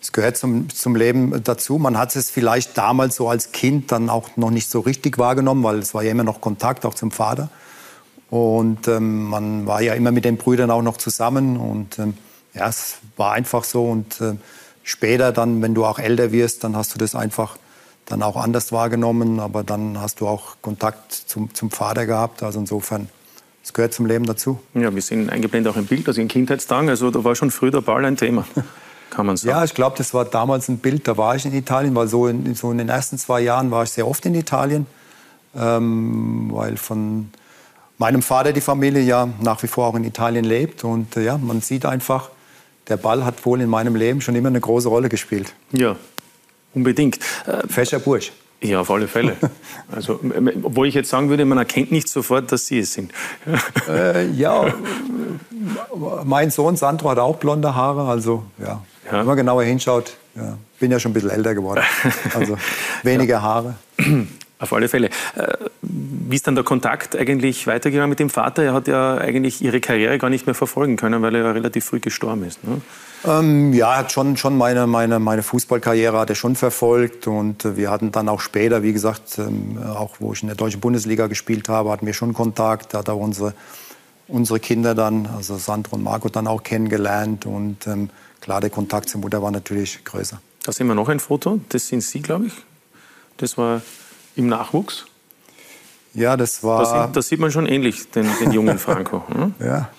[0.00, 1.78] es gehört zum, zum Leben dazu.
[1.78, 5.62] Man hat es vielleicht damals so als Kind dann auch noch nicht so richtig wahrgenommen,
[5.62, 7.50] weil es war ja immer noch Kontakt auch zum Vater.
[8.30, 11.56] Und ähm, man war ja immer mit den Brüdern auch noch zusammen.
[11.56, 12.14] Und ähm,
[12.54, 13.84] ja, es war einfach so.
[13.84, 14.34] Und äh,
[14.82, 17.56] später dann, wenn du auch älter wirst, dann hast du das einfach
[18.06, 22.42] dann auch anders wahrgenommen, aber dann hast du auch Kontakt zum, zum Vater gehabt.
[22.42, 23.08] Also insofern,
[23.62, 24.60] es gehört zum Leben dazu.
[24.74, 26.88] Ja, wir sehen eingeblendet auch ein Bild aus Ihren Kindheitstagen.
[26.88, 28.46] Also da war schon früh der Ball ein Thema,
[29.10, 29.50] kann man sagen.
[29.50, 32.28] Ja, ich glaube, das war damals ein Bild, da war ich in Italien, weil so
[32.28, 34.86] in, so in den ersten zwei Jahren war ich sehr oft in Italien,
[35.56, 37.30] ähm, weil von
[37.98, 40.84] meinem Vater die Familie ja nach wie vor auch in Italien lebt.
[40.84, 42.30] Und äh, ja, man sieht einfach,
[42.86, 45.54] der Ball hat wohl in meinem Leben schon immer eine große Rolle gespielt.
[45.72, 45.96] Ja,
[46.76, 47.18] Unbedingt.
[47.46, 48.30] Äh, Fescher Bursch.
[48.62, 49.36] Ja, auf alle Fälle.
[49.94, 50.18] Also,
[50.64, 53.12] obwohl ich jetzt sagen würde, man erkennt nicht sofort, dass Sie es sind.
[53.88, 54.74] äh, ja,
[56.24, 58.82] mein Sohn Sandro hat auch blonde Haare, also ja.
[59.06, 59.12] ja.
[59.12, 61.82] Wenn man genauer hinschaut, ja, bin ja schon ein bisschen älter geworden.
[62.34, 62.58] Also
[63.04, 63.42] weniger ja.
[63.42, 63.74] Haare.
[64.58, 65.06] Auf alle Fälle.
[65.36, 68.64] Äh, wie ist dann der Kontakt eigentlich weitergegangen mit dem Vater?
[68.64, 71.84] Er hat ja eigentlich Ihre Karriere gar nicht mehr verfolgen können, weil er ja relativ
[71.84, 72.64] früh gestorben ist.
[72.64, 72.80] Ne?
[73.26, 77.76] Ähm, ja, hat schon, schon meine, meine, meine Fußballkarriere hat er schon verfolgt und äh,
[77.76, 81.26] wir hatten dann auch später, wie gesagt, ähm, auch wo ich in der deutschen Bundesliga
[81.26, 82.94] gespielt habe, hatten wir schon Kontakt.
[82.94, 83.52] Da hat er unsere,
[84.28, 88.10] unsere Kinder dann, also Sandro und Marco, dann auch kennengelernt und ähm,
[88.40, 90.40] klar, der Kontakt zur Mutter war natürlich größer.
[90.62, 92.52] Da sehen wir noch ein Foto, das sind Sie, glaube ich.
[93.38, 93.82] Das war
[94.36, 95.06] im Nachwuchs.
[96.14, 96.82] Ja, das war.
[96.82, 99.22] Da, sieht, da sieht man schon ähnlich den, den jungen Franco.
[99.28, 99.54] Hm?
[99.60, 99.90] ja,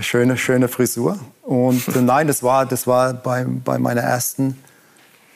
[0.00, 1.18] schöne, schöne Frisur.
[1.42, 4.58] Und äh, nein, das war, das war bei, bei meiner ersten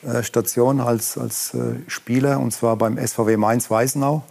[0.03, 4.23] äh, Station als, als äh, Spieler, und zwar beim SVW Mainz-Weißenau.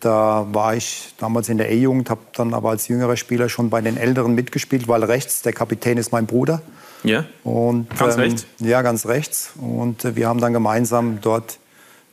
[0.00, 3.80] Da war ich damals in der E-Jugend, habe dann aber als jüngerer Spieler schon bei
[3.80, 6.62] den Älteren mitgespielt, weil rechts der Kapitän ist mein Bruder.
[7.02, 7.24] Ja.
[7.42, 8.46] Und, ganz ähm, rechts?
[8.58, 9.52] Ja, ganz rechts.
[9.56, 11.58] Und äh, wir haben dann gemeinsam dort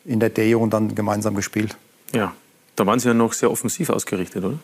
[0.04, 1.78] in der D-Jugend dann gemeinsam gespielt.
[2.14, 2.34] Ja,
[2.76, 4.58] da waren Sie ja noch sehr offensiv ausgerichtet, oder?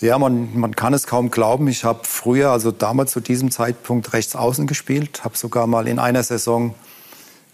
[0.00, 1.68] Ja, man, man kann es kaum glauben.
[1.68, 5.24] Ich habe früher, also damals zu diesem Zeitpunkt, rechts außen gespielt.
[5.24, 6.74] Habe sogar mal in einer Saison,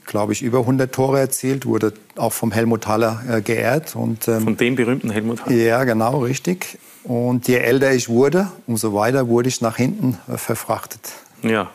[0.07, 1.67] glaube ich, über 100 Tore erzielt.
[1.67, 3.97] Wurde auch vom Helmut Haller äh, geehrt.
[3.97, 5.57] Und, ähm, Von dem berühmten Helmut Haller?
[5.57, 6.79] Ja, genau, richtig.
[7.03, 11.01] Und je älter ich wurde, umso weiter wurde ich nach hinten äh, verfrachtet.
[11.43, 11.71] Ja.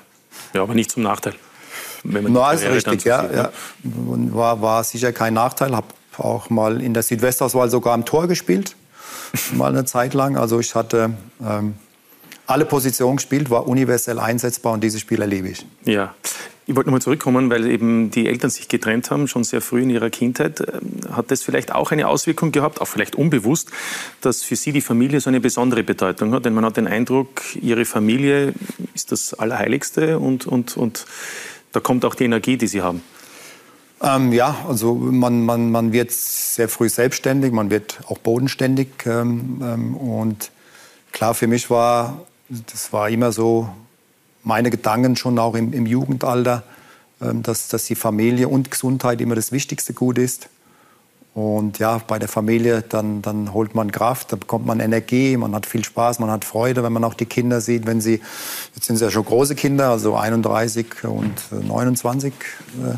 [0.54, 1.34] ja, aber nicht zum Nachteil.
[2.04, 3.52] Wenn man Na, ist richtig, ja, sieht, ja.
[3.84, 5.76] War, war sicher kein Nachteil.
[5.76, 8.76] Habe auch mal in der Südwestauswahl sogar am Tor gespielt,
[9.54, 10.38] mal eine Zeit lang.
[10.38, 11.12] Also ich hatte
[11.44, 11.76] ähm,
[12.48, 15.66] alle Positionen gespielt, war universell einsetzbar und dieses Spiel erlebe ich.
[15.86, 16.14] Ja.
[16.68, 19.90] Ich wollte nochmal zurückkommen, weil eben die Eltern sich getrennt haben, schon sehr früh in
[19.90, 20.62] ihrer Kindheit.
[20.62, 23.72] Ähm, hat das vielleicht auch eine Auswirkung gehabt, auch vielleicht unbewusst,
[24.22, 26.46] dass für Sie die Familie so eine besondere Bedeutung hat?
[26.46, 28.54] Denn man hat den Eindruck, Ihre Familie
[28.94, 31.06] ist das Allerheiligste und, und, und
[31.72, 33.02] da kommt auch die Energie, die Sie haben.
[34.04, 38.90] Ähm, ja, also man, man, man wird sehr früh selbstständig, man wird auch bodenständig.
[39.06, 40.52] Ähm, ähm, und
[41.12, 43.70] klar, für mich war, das war immer so
[44.44, 46.64] meine Gedanken schon auch im, im Jugendalter,
[47.22, 50.50] ähm, dass, dass die Familie und Gesundheit immer das wichtigste Gut ist.
[51.34, 55.56] Und ja, bei der Familie, dann, dann holt man Kraft, da bekommt man Energie, man
[55.56, 58.20] hat viel Spaß, man hat Freude, wenn man auch die Kinder sieht, wenn sie,
[58.76, 62.96] jetzt sind sie ja schon große Kinder, also 31 und 29, äh,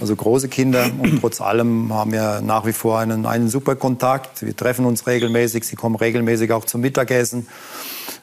[0.00, 0.90] also große Kinder.
[0.98, 4.44] Und trotz allem haben wir nach wie vor einen, einen super Kontakt.
[4.44, 7.46] Wir treffen uns regelmäßig, sie kommen regelmäßig auch zum Mittagessen.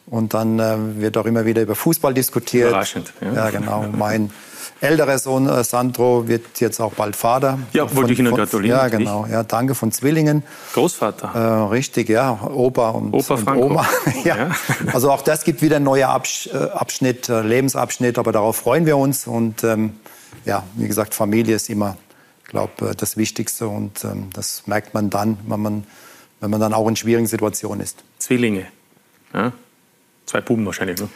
[0.06, 2.70] Und dann äh, wird auch immer wieder über Fußball diskutiert.
[2.70, 3.14] Überraschend.
[3.22, 3.86] Ja, ja genau.
[3.98, 4.32] Mein
[4.84, 7.58] älterer Sohn äh, Sandro wird jetzt auch bald Vater.
[7.72, 8.78] Ja, von, wollte ich Ihnen gratulieren.
[8.78, 9.26] Ja, genau.
[9.32, 10.44] Ja, danke von Zwillingen.
[10.74, 11.32] Großvater.
[11.34, 12.40] Äh, richtig, ja.
[12.44, 13.86] Opa und, Opa und Oma.
[14.24, 14.38] ja.
[14.38, 14.52] ja.
[14.92, 18.86] Also auch das gibt wieder ein neuer Absch äh, Abschnitt, äh, Lebensabschnitt, aber darauf freuen
[18.86, 19.26] wir uns.
[19.26, 19.94] Und ähm,
[20.46, 21.98] ja, wie gesagt, Familie ist immer,
[22.44, 23.68] glaube äh, das Wichtigste.
[23.68, 25.84] Und ähm, das merkt man dann, wenn man,
[26.40, 28.04] wenn man dann auch in schwierigen Situationen ist.
[28.20, 28.68] Zwillinge.
[29.34, 29.52] Ja?
[30.26, 31.10] Zwei Buben wahrscheinlich, ne?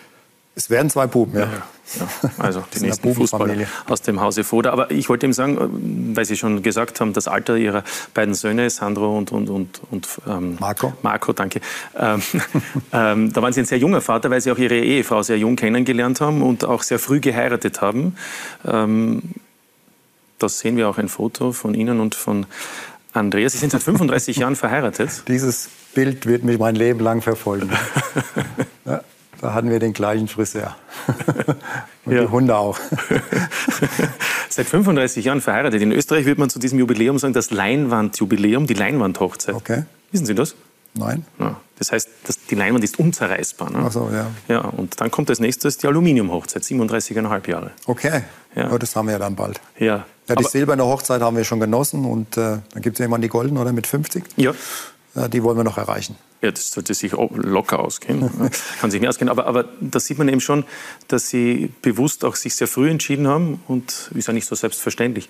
[0.58, 1.46] Es werden zwei Buben, ja.
[1.46, 2.30] ja, ja.
[2.40, 4.72] Also die nächsten Fußballer aus dem Hause Foda.
[4.72, 7.84] Aber ich wollte ihm sagen, weil Sie schon gesagt haben, das Alter Ihrer
[8.16, 10.94] beiden Söhne, Sandro und, und, und, und ähm, Marco.
[11.04, 11.62] Marco, danke.
[11.96, 12.24] Ähm,
[12.92, 15.56] ähm, da waren Sie ein sehr junger Vater, weil Sie auch Ihre Ehefrau sehr jung
[15.56, 18.16] kennengelernt haben und auch sehr früh geheiratet haben.
[18.66, 19.22] Ähm,
[20.40, 22.48] das sehen wir auch ein Foto von Ihnen und von
[23.14, 23.52] Andreas.
[23.52, 25.22] Sie sind seit 35 Jahren verheiratet.
[25.28, 27.70] Dieses Bild wird mich mein Leben lang verfolgen.
[29.42, 29.48] ja.
[29.48, 30.76] Da hatten wir den gleichen Friseur.
[32.06, 32.22] Und ja.
[32.22, 32.80] die Hunde auch.
[34.50, 35.82] Seit 35 Jahren verheiratet.
[35.82, 39.56] In Österreich würde man zu diesem Jubiläum sagen, das Leinwandjubiläum, die Leinwandhochzeit.
[39.56, 39.84] Okay.
[40.12, 40.56] Wissen Sie das?
[40.94, 41.26] Nein.
[41.40, 41.58] Ja.
[41.78, 43.70] Das heißt, das, die Leinwand ist unzerreißbar.
[43.70, 43.84] Ne?
[43.86, 44.28] Ach so, ja.
[44.48, 47.72] Ja, und dann kommt als nächstes die Aluminiumhochzeit, 37,5 Jahre.
[47.86, 48.24] Okay.
[48.56, 48.72] Ja.
[48.72, 48.78] ja.
[48.78, 49.62] das haben wir ja dann bald.
[49.78, 50.06] Ja.
[50.28, 53.28] ja die silberne Hochzeit haben wir schon genossen und äh, dann gibt es irgendwann die
[53.28, 53.74] goldene, oder?
[53.74, 54.24] Mit 50?
[54.38, 54.54] Ja.
[55.16, 56.16] Die wollen wir noch erreichen.
[56.42, 58.30] Ja, das sollte sich locker ausgehen.
[58.80, 59.30] Kann sich nicht ausgehen.
[59.30, 60.66] Aber, aber da sieht man eben schon,
[61.08, 65.30] dass Sie bewusst auch sich sehr früh entschieden haben und ist ja nicht so selbstverständlich,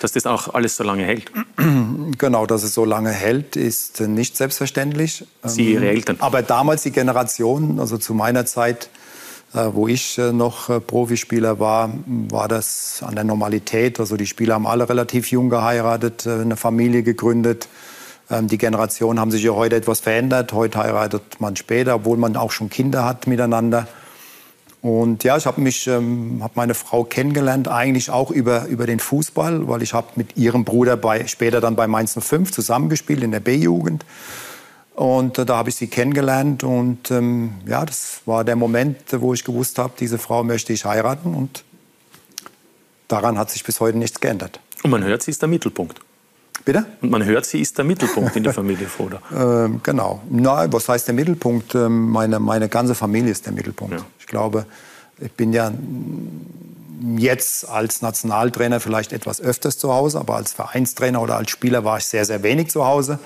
[0.00, 1.30] dass das auch alles so lange hält.
[2.18, 5.26] Genau, dass es so lange hält, ist nicht selbstverständlich.
[5.42, 6.16] Sie, Ihre Eltern.
[6.20, 8.88] Aber damals die Generation, also zu meiner Zeit,
[9.52, 14.00] äh, wo ich äh, noch äh, Profispieler war, war das an der Normalität.
[14.00, 17.68] Also die Spieler haben alle relativ jung geheiratet, eine Familie gegründet.
[18.30, 20.52] Ähm, die Generationen haben sich ja heute etwas verändert.
[20.52, 23.86] Heute heiratet man später, obwohl man auch schon Kinder hat miteinander.
[24.82, 29.00] Und ja, ich habe mich, ähm, habe meine Frau kennengelernt, eigentlich auch über, über den
[29.00, 33.32] Fußball, weil ich habe mit ihrem Bruder bei, später dann bei Mainz 05 zusammengespielt in
[33.32, 34.04] der B-Jugend.
[34.94, 39.34] Und äh, da habe ich sie kennengelernt und ähm, ja, das war der Moment, wo
[39.34, 41.64] ich gewusst habe, diese Frau möchte ich heiraten und
[43.08, 44.60] daran hat sich bis heute nichts geändert.
[44.82, 46.00] Und man hört, sie ist der Mittelpunkt.
[46.66, 46.84] Bitte?
[47.00, 49.22] Und man hört, sie ist der Mittelpunkt in der Familie Foda.
[49.64, 50.20] ähm, genau.
[50.28, 51.76] Na, was heißt der Mittelpunkt?
[51.76, 53.94] Ähm, meine, meine ganze Familie ist der Mittelpunkt.
[53.94, 54.04] Ja.
[54.18, 54.66] Ich glaube,
[55.20, 55.72] ich bin ja
[57.16, 61.98] jetzt als Nationaltrainer vielleicht etwas öfters zu Hause, aber als Vereinstrainer oder als Spieler war
[61.98, 63.20] ich sehr, sehr wenig zu Hause.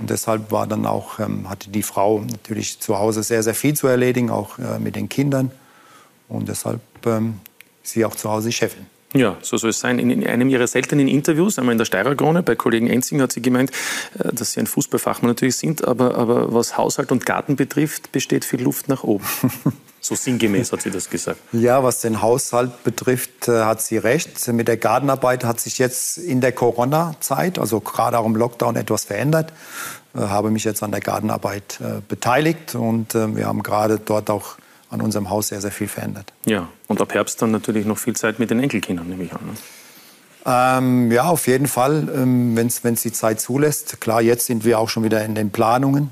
[0.00, 3.76] Und deshalb war dann auch, ähm, hatte die Frau natürlich zu Hause sehr, sehr viel
[3.76, 5.52] zu erledigen, auch äh, mit den Kindern.
[6.28, 7.38] Und deshalb ähm,
[7.84, 8.86] ist sie auch zu Hause die Chefin.
[9.16, 10.00] Ja, so soll es sein.
[10.00, 13.70] In einem ihrer seltenen Interviews, einmal in der Steirerkrone, bei Kollegen Enzing hat sie gemeint,
[14.18, 18.44] äh, dass sie ein Fußballfachmann natürlich sind, aber, aber was Haushalt und Garten betrifft, besteht
[18.44, 19.24] viel Luft nach oben.
[20.00, 21.40] So sinngemäß hat sie das gesagt.
[21.52, 24.46] Ja, was den Haushalt betrifft, äh, hat sie recht.
[24.48, 29.06] Mit der Gartenarbeit hat sich jetzt in der Corona-Zeit, also gerade auch im Lockdown, etwas
[29.06, 29.54] verändert.
[30.12, 34.56] Ich äh, habe mich jetzt an der Gartenarbeit beteiligt und wir haben gerade dort auch
[34.90, 36.32] an unserem Haus sehr, sehr viel verändert.
[36.46, 39.40] Ja, und ab Herbst dann natürlich noch viel Zeit mit den Enkelkindern, nehme ich an.
[39.44, 39.54] Ne?
[40.46, 44.00] Ähm, ja, auf jeden Fall, ähm, wenn es die Zeit zulässt.
[44.00, 46.10] Klar, jetzt sind wir auch schon wieder in den Planungen,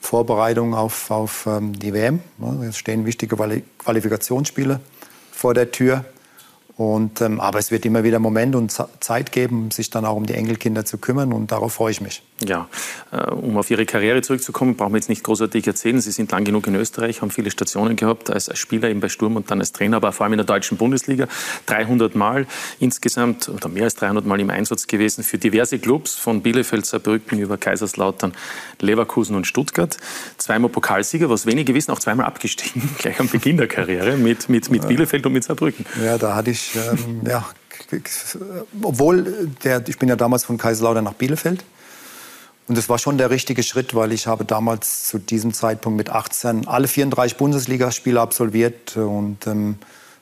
[0.00, 2.20] Vorbereitungen auf, auf ähm, die WM.
[2.68, 4.80] Es stehen wichtige Quali Qualifikationsspiele
[5.32, 6.04] vor der Tür.
[6.80, 10.24] Und, ähm, aber es wird immer wieder Moment und Zeit geben, sich dann auch um
[10.24, 12.22] die Enkelkinder zu kümmern und darauf freue ich mich.
[12.42, 12.70] Ja,
[13.12, 16.00] äh, um auf Ihre Karriere zurückzukommen, brauchen wir jetzt nicht großartig erzählen.
[16.00, 19.36] Sie sind lang genug in Österreich, haben viele Stationen gehabt, als, Spieler eben bei Sturm
[19.36, 21.28] und dann als Trainer, aber vor allem in der deutschen Bundesliga.
[21.66, 22.46] 300 Mal
[22.78, 27.38] insgesamt oder mehr als 300 Mal im Einsatz gewesen für diverse Clubs von Bielefeld, Saarbrücken
[27.40, 28.32] über Kaiserslautern,
[28.78, 29.98] Leverkusen und Stuttgart.
[30.38, 34.70] Zweimal Pokalsieger, was wenige wissen, auch zweimal abgestiegen, gleich am Beginn der Karriere mit, mit,
[34.70, 35.84] mit Bielefeld und mit Saarbrücken.
[36.02, 37.44] Ja, da hatte ich ähm, ja,
[38.82, 41.64] obwohl der, ich bin ja damals von Kaiserslautern nach Bielefeld.
[42.68, 46.10] Und das war schon der richtige Schritt, weil ich habe damals zu diesem Zeitpunkt mit
[46.10, 48.96] 18 alle 34 Bundesligaspiele absolviert.
[48.96, 49.76] Und ähm,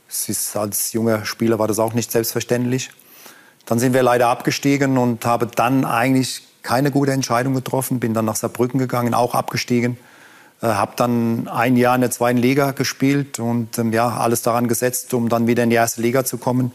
[0.08, 2.90] ist, als junger Spieler war das auch nicht selbstverständlich.
[3.66, 8.00] Dann sind wir leider abgestiegen und habe dann eigentlich keine gute Entscheidung getroffen.
[8.00, 9.98] Bin dann nach Saarbrücken gegangen, auch abgestiegen.
[10.60, 14.66] Äh, habe dann ein Jahr in der zweiten Liga gespielt und ähm, ja, alles daran
[14.66, 16.72] gesetzt, um dann wieder in die erste Liga zu kommen.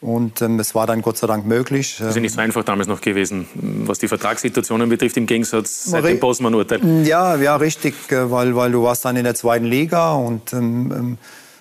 [0.00, 1.98] Und ähm, es war dann Gott sei Dank möglich.
[2.00, 5.84] Das ist ja nicht so einfach damals noch gewesen, was die Vertragssituationen betrifft, im Gegensatz
[5.84, 7.06] seit dem Bosman-Urteil.
[7.06, 10.92] Ja, ja, richtig, äh, weil, weil du warst dann in der zweiten Liga und ähm,
[10.92, 11.18] ähm,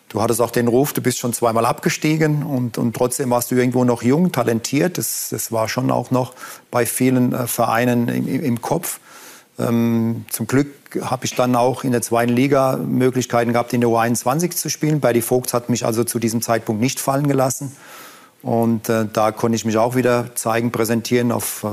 [0.09, 3.55] du hattest auch den Ruf, du bist schon zweimal abgestiegen und, und trotzdem warst du
[3.55, 4.97] irgendwo noch jung, talentiert.
[4.97, 6.33] Das, das war schon auch noch
[6.71, 8.99] bei vielen äh, Vereinen im, im Kopf.
[9.59, 13.89] Ähm, zum Glück habe ich dann auch in der zweiten Liga Möglichkeiten gehabt, in der
[13.89, 14.99] U21 zu spielen.
[14.99, 17.71] Berdi Vogt hat mich also zu diesem Zeitpunkt nicht fallen gelassen.
[18.41, 21.67] Und äh, da konnte ich mich auch wieder zeigen, präsentieren auf, äh,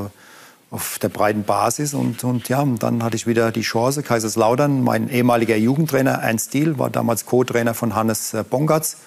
[0.70, 1.94] auf der breiten Basis.
[1.94, 4.02] Und, und ja, und dann hatte ich wieder die Chance.
[4.02, 8.98] Kaiserslautern, mein ehemaliger Jugendtrainer Ernst Diel, war damals Co-Trainer von Hannes äh, Bongatz.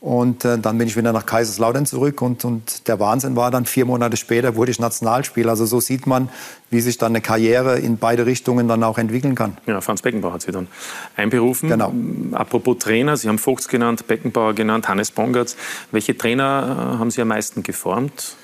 [0.00, 3.66] Und äh, dann bin ich wieder nach Kaiserslautern zurück und, und der Wahnsinn war dann,
[3.66, 5.50] vier Monate später wurde ich Nationalspieler.
[5.50, 6.30] Also so sieht man,
[6.70, 9.58] wie sich dann eine Karriere in beide Richtungen dann auch entwickeln kann.
[9.66, 10.68] Ja, Franz Beckenbauer hat Sie dann
[11.16, 11.68] einberufen.
[11.68, 11.92] Genau.
[12.32, 15.56] Apropos Trainer, Sie haben Vogts genannt, Beckenbauer genannt, Hannes Bongatz.
[15.90, 18.36] Welche Trainer äh, haben Sie am meisten geformt?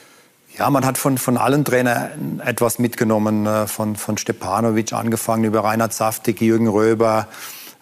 [0.59, 5.65] Ja, man hat von, von allen Trainern etwas mitgenommen, äh, von, von Stepanovic angefangen, über
[5.65, 7.29] Reinhard Saftig, Jürgen Röber,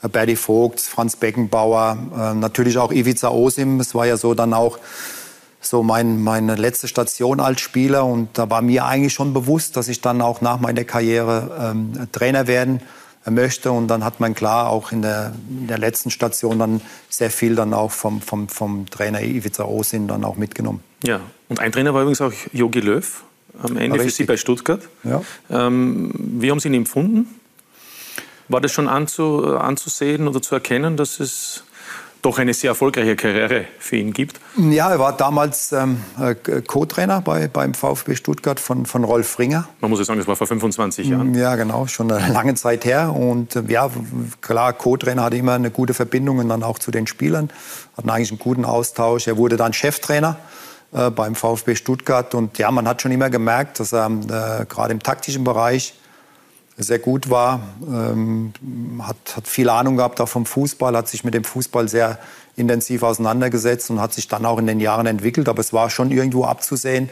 [0.08, 3.80] Berdi Vogt, Franz Beckenbauer, äh, natürlich auch Ivica Osim.
[3.80, 4.78] Es war ja so dann auch
[5.60, 8.04] so mein, meine letzte Station als Spieler.
[8.04, 12.08] Und da war mir eigentlich schon bewusst, dass ich dann auch nach meiner Karriere ähm,
[12.12, 12.80] Trainer werden
[13.30, 13.72] möchte.
[13.72, 17.54] Und dann hat man klar auch in der, in der letzten Station dann sehr viel
[17.54, 20.80] dann auch vom, vom, vom Trainer Ivica Osim dann auch mitgenommen.
[21.02, 23.22] Ja, und ein Trainer war übrigens auch Jogi Löw
[23.62, 24.80] am Ende für Sie bei Stuttgart.
[25.04, 25.22] Ja.
[25.50, 27.28] Ähm, wie haben Sie ihn empfunden?
[28.48, 31.64] War das schon anzu, anzusehen oder zu erkennen, dass es
[32.24, 34.40] doch eine sehr erfolgreiche Karriere für ihn gibt?
[34.56, 39.68] Ja, er war damals ähm, äh, Co-Trainer bei, beim VfB Stuttgart von, von Rolf Ringer.
[39.80, 41.34] Man muss ja sagen, das war vor 25 Jahren.
[41.34, 43.14] Ja, genau, schon eine lange Zeit her.
[43.14, 43.90] Und äh, ja,
[44.40, 47.50] klar, Co-Trainer hatte immer eine gute Verbindung und dann auch zu den Spielern,
[47.96, 49.26] hatten eigentlich einen guten Austausch.
[49.26, 50.38] Er wurde dann Cheftrainer
[50.92, 54.92] äh, beim VfB Stuttgart und ja, man hat schon immer gemerkt, dass er äh, gerade
[54.92, 55.94] im taktischen Bereich
[56.76, 58.52] sehr gut war, ähm,
[59.00, 62.18] hat, hat viel Ahnung gehabt auch vom Fußball, hat sich mit dem Fußball sehr
[62.56, 65.48] intensiv auseinandergesetzt und hat sich dann auch in den Jahren entwickelt.
[65.48, 67.10] Aber es war schon irgendwo abzusehen,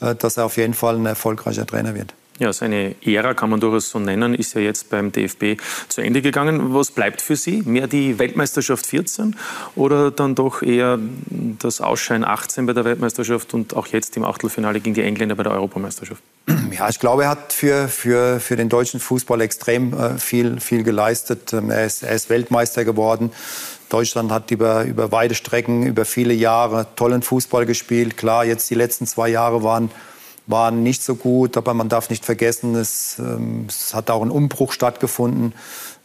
[0.00, 2.14] äh, dass er auf jeden Fall ein erfolgreicher Trainer wird.
[2.40, 6.22] Ja, seine Ära kann man durchaus so nennen, ist ja jetzt beim DFB zu Ende
[6.22, 6.72] gegangen.
[6.72, 7.62] Was bleibt für Sie?
[7.66, 9.36] Mehr die Weltmeisterschaft 14
[9.76, 10.98] oder dann doch eher
[11.58, 15.42] das Ausscheiden 18 bei der Weltmeisterschaft und auch jetzt im Achtelfinale gegen die Engländer bei
[15.42, 16.22] der Europameisterschaft?
[16.72, 20.82] Ja, ich glaube, er hat für, für, für den deutschen Fußball extrem äh, viel, viel
[20.82, 21.52] geleistet.
[21.52, 23.32] Ähm, er, ist, er ist Weltmeister geworden.
[23.90, 28.16] Deutschland hat über, über weite Strecken, über viele Jahre tollen Fußball gespielt.
[28.16, 29.90] Klar, jetzt die letzten zwei Jahre waren
[30.50, 34.30] waren nicht so gut, aber man darf nicht vergessen, es, ähm, es hat auch ein
[34.30, 35.54] Umbruch stattgefunden.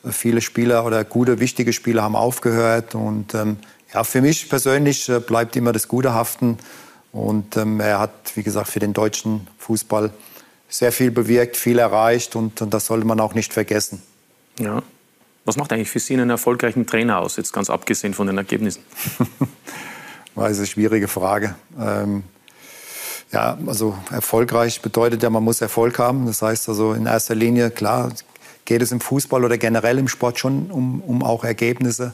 [0.10, 2.95] Viele Spieler oder gute, wichtige Spieler haben aufgehört.
[2.95, 3.58] Und ähm,
[3.93, 6.58] ja, für mich persönlich äh, bleibt immer das Gute haften.
[7.12, 10.12] Und ähm, er hat, wie gesagt, für den deutschen Fußball
[10.69, 12.36] sehr viel bewirkt, viel erreicht.
[12.36, 14.01] Und, und das sollte man auch nicht vergessen.
[14.60, 14.84] Ja.
[15.45, 18.84] Was macht eigentlich für Sie einen erfolgreichen Trainer aus, jetzt ganz abgesehen von den Ergebnissen?
[20.36, 21.55] ist eine schwierige Frage.
[21.79, 22.23] Ähm,
[23.36, 26.26] ja, also erfolgreich bedeutet ja, man muss Erfolg haben.
[26.26, 28.13] Das heißt also in erster Linie, klar,
[28.63, 32.13] geht es im Fußball oder generell im Sport schon um, um auch Ergebnisse.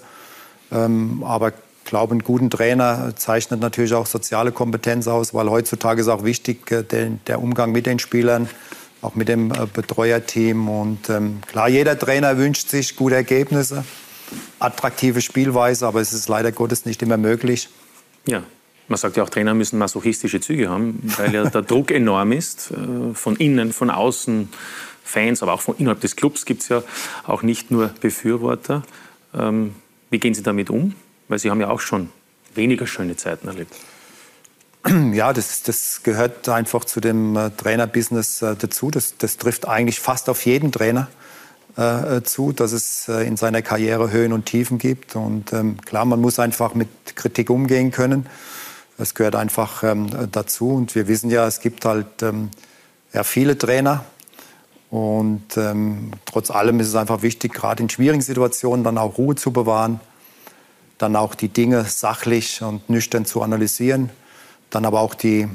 [0.72, 6.02] Ähm, aber ich glaube, einen guten Trainer zeichnet natürlich auch soziale Kompetenz aus, weil heutzutage
[6.02, 8.50] ist auch wichtig äh, der, der, Umgang mit den Spielern,
[9.04, 10.70] auch mit dem äh, Betreuerteam.
[10.70, 13.84] Und ähm, klar, jeder Trainer wünscht sich gute Ergebnisse,
[14.58, 17.70] attraktive Spielweise, aber es ist leider Gottes nicht immer möglich.
[18.26, 18.41] Ja,
[18.92, 22.72] man sagt ja auch, Trainer müssen masochistische Züge haben, weil ja der Druck enorm ist.
[22.72, 24.50] Äh, von innen, von außen,
[25.04, 26.84] Fans, aber auch von innerhalb des Clubs gibt es ja
[27.26, 28.84] auch nicht nur Befürworter.
[29.34, 29.76] Ähm,
[30.10, 30.96] wie gehen Sie damit um?
[31.28, 32.10] Weil Sie haben ja auch schon
[32.54, 33.74] weniger schöne Zeiten erlebt.
[35.14, 38.89] Ja, das, das gehört einfach zu dem äh, Trainerbusiness äh, dazu.
[38.89, 41.08] Das, das trifft eigentlich fast auf jeden Trainer
[41.78, 45.16] äh, zu, dass es in seiner Karriere Höhen und Tiefen gibt.
[45.16, 48.26] Und ähm, klar, man muss einfach mit Kritik umgehen können.
[48.98, 50.70] Das gehört einfach ähm, dazu.
[50.76, 52.50] Und wir wissen ja, es gibt halt ähm,
[53.14, 54.06] ja, viele Trainer.
[54.89, 59.36] Und ähm, trotz allem ist es einfach wichtig, gerade in schwierigen Situationen dann auch Ruhe
[59.36, 60.02] zu bewahren,
[60.98, 64.10] dann auch die Dinge sachlich und nüchtern zu analysieren,
[64.70, 65.48] dann aber auch die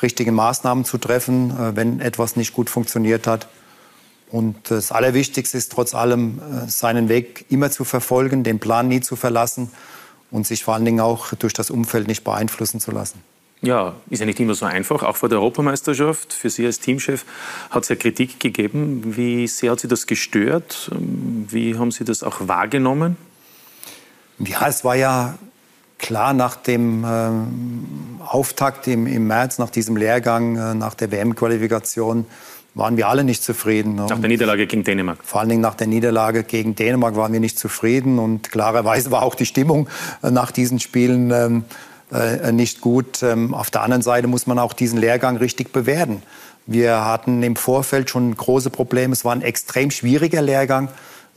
[0.00, 3.48] richtigen Maßnahmen zu treffen, äh, wenn etwas nicht gut funktioniert hat.
[4.30, 9.00] Und das Allerwichtigste ist trotz allem, äh, seinen Weg immer zu verfolgen, den Plan nie
[9.00, 9.70] zu verlassen
[10.30, 13.22] und sich vor allen Dingen auch durch das Umfeld nicht beeinflussen zu lassen.
[13.60, 15.02] Ja, ist ja nicht immer so einfach.
[15.02, 17.24] Auch vor der Europameisterschaft, für Sie als Teamchef,
[17.70, 19.16] hat es ja Kritik gegeben.
[19.16, 20.90] Wie sehr hat Sie das gestört?
[20.92, 23.16] Wie haben Sie das auch wahrgenommen?
[24.38, 25.36] Ja, es war ja
[25.98, 32.26] klar nach dem äh, Auftakt im, im März, nach diesem Lehrgang, äh, nach der WM-Qualifikation,
[32.78, 33.96] waren wir alle nicht zufrieden.
[33.96, 35.18] Nach der Niederlage gegen Dänemark.
[35.24, 38.20] Vor allen Dingen nach der Niederlage gegen Dänemark waren wir nicht zufrieden.
[38.20, 39.88] Und klarerweise war auch die Stimmung
[40.22, 41.64] äh, nach diesen Spielen ähm,
[42.12, 43.22] äh, nicht gut.
[43.24, 46.22] Ähm, auf der anderen Seite muss man auch diesen Lehrgang richtig bewerten.
[46.66, 49.12] Wir hatten im Vorfeld schon große Probleme.
[49.12, 50.88] Es war ein extrem schwieriger Lehrgang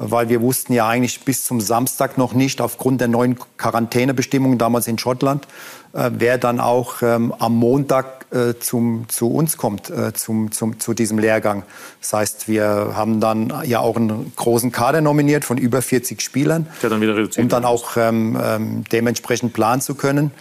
[0.01, 4.87] weil wir wussten ja eigentlich bis zum Samstag noch nicht, aufgrund der neuen Quarantänebestimmungen damals
[4.87, 5.47] in Schottland,
[5.93, 10.79] äh, wer dann auch ähm, am Montag äh, zum, zu uns kommt, äh, zum, zum,
[10.79, 11.63] zu diesem Lehrgang.
[11.99, 16.67] Das heißt, wir haben dann ja auch einen großen Kader nominiert von über 40 Spielern,
[16.81, 20.31] Der dann wieder um dann auch ähm, ähm, dementsprechend planen zu können.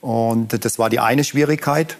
[0.00, 1.96] Und das war die eine Schwierigkeit.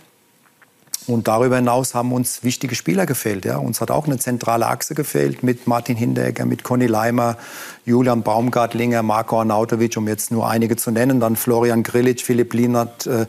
[1.06, 3.44] Und darüber hinaus haben uns wichtige Spieler gefehlt.
[3.44, 3.58] Ja.
[3.58, 7.36] Uns hat auch eine zentrale Achse gefehlt mit Martin Hinderegger, mit Conny Leimer,
[7.84, 11.20] Julian Baumgartlinger, Marco Arnautovic, um jetzt nur einige zu nennen.
[11.20, 13.26] Dann Florian Grilic, Philipp Lienert äh,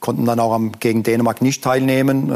[0.00, 2.32] konnten dann auch am, gegen Dänemark nicht teilnehmen.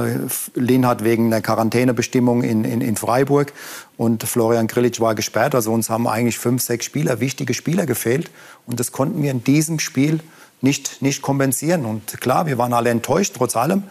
[0.54, 3.52] Äh, Lienhardt wegen der Quarantänebestimmung in, in, in Freiburg
[3.96, 5.56] und Florian Grilic war gesperrt.
[5.56, 8.30] Also uns haben eigentlich fünf, sechs Spieler, wichtige Spieler gefehlt.
[8.66, 10.20] Und das konnten wir in diesem Spiel
[10.60, 11.84] nicht, nicht kompensieren.
[11.84, 13.82] Und klar, wir waren alle enttäuscht, trotz allem.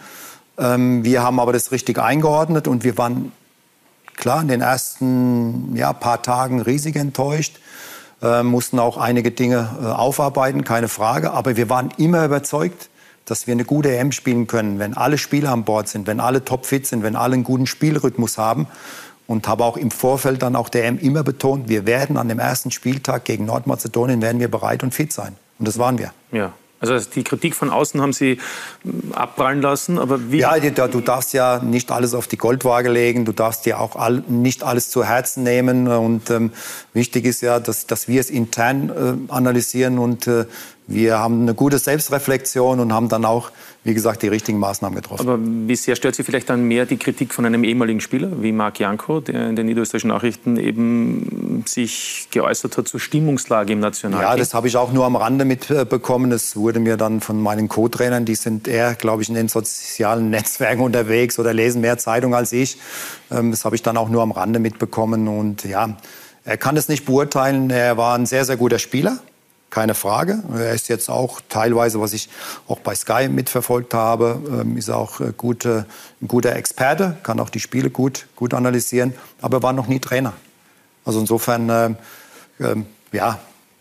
[0.58, 3.32] Ähm, wir haben aber das richtig eingeordnet und wir waren
[4.16, 7.58] klar in den ersten ja, paar Tagen riesig enttäuscht.
[8.22, 11.32] Äh, mussten auch einige Dinge äh, aufarbeiten, keine Frage.
[11.32, 12.88] Aber wir waren immer überzeugt,
[13.26, 16.44] dass wir eine gute EM spielen können, wenn alle Spieler an Bord sind, wenn alle
[16.44, 18.66] topfit sind, wenn alle einen guten Spielrhythmus haben.
[19.26, 22.38] Und habe auch im Vorfeld dann auch der EM immer betont, wir werden an dem
[22.38, 25.34] ersten Spieltag gegen Nordmazedonien werden wir bereit und fit sein.
[25.58, 26.12] Und das waren wir.
[26.30, 26.52] Ja.
[26.78, 28.38] Also die Kritik von außen haben Sie
[28.82, 30.38] hm, abprallen lassen, aber wie?
[30.38, 34.22] Ja, du darfst ja nicht alles auf die Goldwaage legen, du darfst dir auch all,
[34.28, 36.52] nicht alles zu Herzen nehmen und ähm,
[36.92, 38.90] wichtig ist ja, dass, dass wir es intern
[39.28, 40.44] äh, analysieren und äh,
[40.86, 43.50] wir haben eine gute Selbstreflexion und haben dann auch,
[43.86, 45.28] wie gesagt, die richtigen Maßnahmen getroffen.
[45.28, 48.50] Aber wie sehr stört Sie vielleicht dann mehr die Kritik von einem ehemaligen Spieler wie
[48.50, 54.28] Marc Janko, der in den niederösterreichischen Nachrichten eben sich geäußert hat zur Stimmungslage im Nationalteam?
[54.28, 56.30] Ja, das habe ich auch nur am Rande mitbekommen.
[56.30, 60.30] Das wurde mir dann von meinen Co-Trainern, die sind eher, glaube ich, in den sozialen
[60.36, 62.78] Netzwerken unterwegs oder lesen mehr Zeitung als ich.
[63.30, 65.28] Ähm, das habe ich dann auch nur am Rande mitbekommen.
[65.28, 65.96] Und ja,
[66.44, 67.70] er kann es nicht beurteilen.
[67.70, 69.20] Er war ein sehr, sehr guter Spieler
[69.70, 70.42] keine Frage.
[70.54, 72.28] Er ist jetzt auch teilweise, was ich
[72.68, 75.86] auch bei Sky mitverfolgt habe, ähm, ist auch äh, gute,
[76.22, 80.32] ein guter Experte, kann auch die Spiele gut, gut analysieren, aber war noch nie Trainer.
[81.04, 81.90] Also insofern, äh,
[82.58, 82.76] äh,
[83.12, 83.38] ja,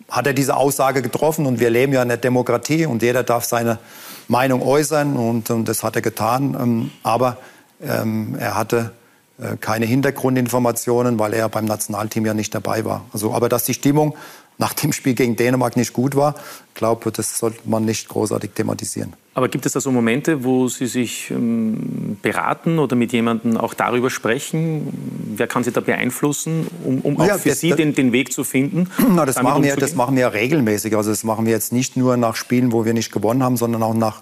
[0.10, 3.46] hat er diese Aussage getroffen und wir leben ja in der Demokratie und jeder darf
[3.46, 3.80] seine
[4.28, 6.56] Meinung äußern und, und das hat er getan.
[6.60, 7.38] Ähm, aber
[7.82, 8.92] ähm, er hatte
[9.40, 13.06] äh, keine Hintergrundinformationen, weil er beim Nationalteam ja nicht dabei war.
[13.12, 14.16] Also, aber dass die Stimmung
[14.58, 16.36] nach dem Spiel gegen Dänemark nicht gut war.
[16.70, 19.14] Ich glaube, das sollte man nicht großartig thematisieren.
[19.34, 23.74] Aber gibt es da so Momente, wo Sie sich ähm, beraten oder mit jemandem auch
[23.74, 24.94] darüber sprechen?
[25.36, 28.32] Wer kann Sie da beeinflussen, um, um auch ja, für das, Sie den, den, Weg
[28.32, 28.90] zu finden?
[29.14, 30.96] Na, das, machen wir, das machen wir regelmäßig.
[30.96, 33.84] Also das machen wir jetzt nicht nur nach Spielen, wo wir nicht gewonnen haben, sondern
[33.84, 34.22] auch nach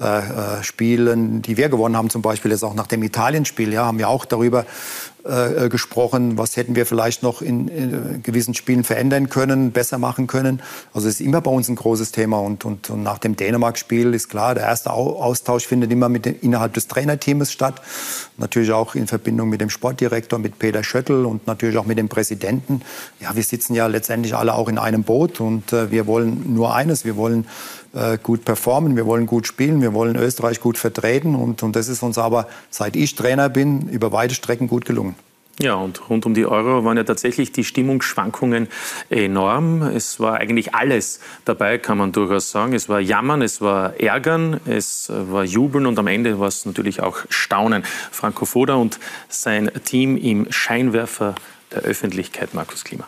[0.00, 3.84] äh, äh Spielen, die wir gewonnen haben, zum Beispiel jetzt auch nach dem Italienspiel, ja,
[3.84, 4.66] haben wir auch darüber
[5.24, 10.26] äh, gesprochen, was hätten wir vielleicht noch in, in, gewissen Spielen verändern können, besser machen
[10.26, 10.60] können.
[10.92, 14.14] Also es ist immer bei uns ein großes Thema und, und, und nach dem Dänemark-Spiel
[14.14, 17.80] ist klar, der erste Austausch findet immer mit, innerhalb des Trainerteams statt,
[18.36, 22.08] natürlich auch in Verbindung mit dem Sportdirektor, mit Peter Schöttl und natürlich auch mit dem
[22.08, 22.82] Präsidenten.
[23.20, 26.74] Ja, wir sitzen ja letztendlich alle auch in einem Boot und äh, wir wollen nur
[26.74, 27.46] eines, wir wollen
[27.94, 31.88] äh, gut performen, wir wollen gut spielen, wir wollen Österreich gut vertreten und, und das
[31.88, 35.14] ist uns aber, seit ich Trainer bin, über weite Strecken gut gelungen.
[35.60, 38.68] Ja, und rund um die Euro waren ja tatsächlich die Stimmungsschwankungen
[39.10, 39.82] enorm.
[39.82, 42.72] Es war eigentlich alles dabei, kann man durchaus sagen.
[42.72, 47.00] Es war Jammern, es war Ärgern, es war Jubeln und am Ende war es natürlich
[47.00, 47.84] auch Staunen.
[48.10, 51.34] Franco Foda und sein Team im Scheinwerfer
[51.70, 53.06] der Öffentlichkeit, Markus Klima.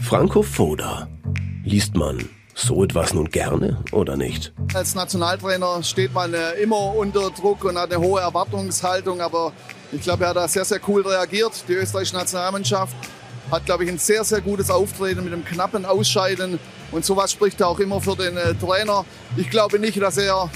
[0.00, 1.08] Franco Foda.
[1.64, 4.52] Liest man so etwas nun gerne oder nicht?
[4.74, 9.52] Als Nationaltrainer steht man äh, immer unter Druck und hat eine hohe Erwartungshaltung, aber
[9.90, 11.64] ich glaube, er hat da sehr, sehr cool reagiert.
[11.68, 12.94] Die österreichische Nationalmannschaft
[13.50, 16.58] hat, glaube ich, ein sehr, sehr gutes Auftreten mit einem knappen Ausscheiden
[16.90, 19.04] und sowas spricht auch immer für den äh, Trainer.
[19.36, 20.50] Ich glaube nicht, dass er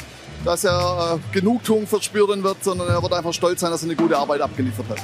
[0.44, 3.96] dass er äh, Genugtuung verspüren wird, sondern er wird einfach stolz sein, dass er eine
[3.96, 4.98] gute Arbeit abgeliefert hat.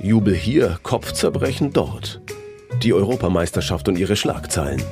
[0.00, 2.20] Jubel hier, Kopfzerbrechen dort.
[2.82, 4.82] Die Europameisterschaft und ihre Schlagzeilen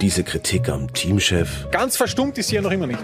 [0.00, 1.70] diese Kritik am Teamchef.
[1.70, 3.00] Ganz verstummt ist sie ja noch immer nicht.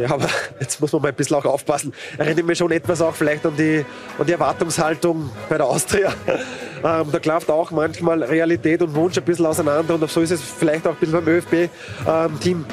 [0.00, 0.28] Ja, aber
[0.60, 1.92] jetzt muss man mal ein bisschen auch aufpassen.
[2.18, 3.84] Erinnert mich schon etwas auch vielleicht an die,
[4.18, 6.12] an die Erwartungshaltung bei der Austria.
[6.84, 10.40] Ähm, da klafft auch manchmal Realität und Wunsch ein bisschen auseinander und so ist es
[10.40, 11.68] vielleicht auch ein bisschen beim ÖFB-Team.
[12.08, 12.64] Ähm,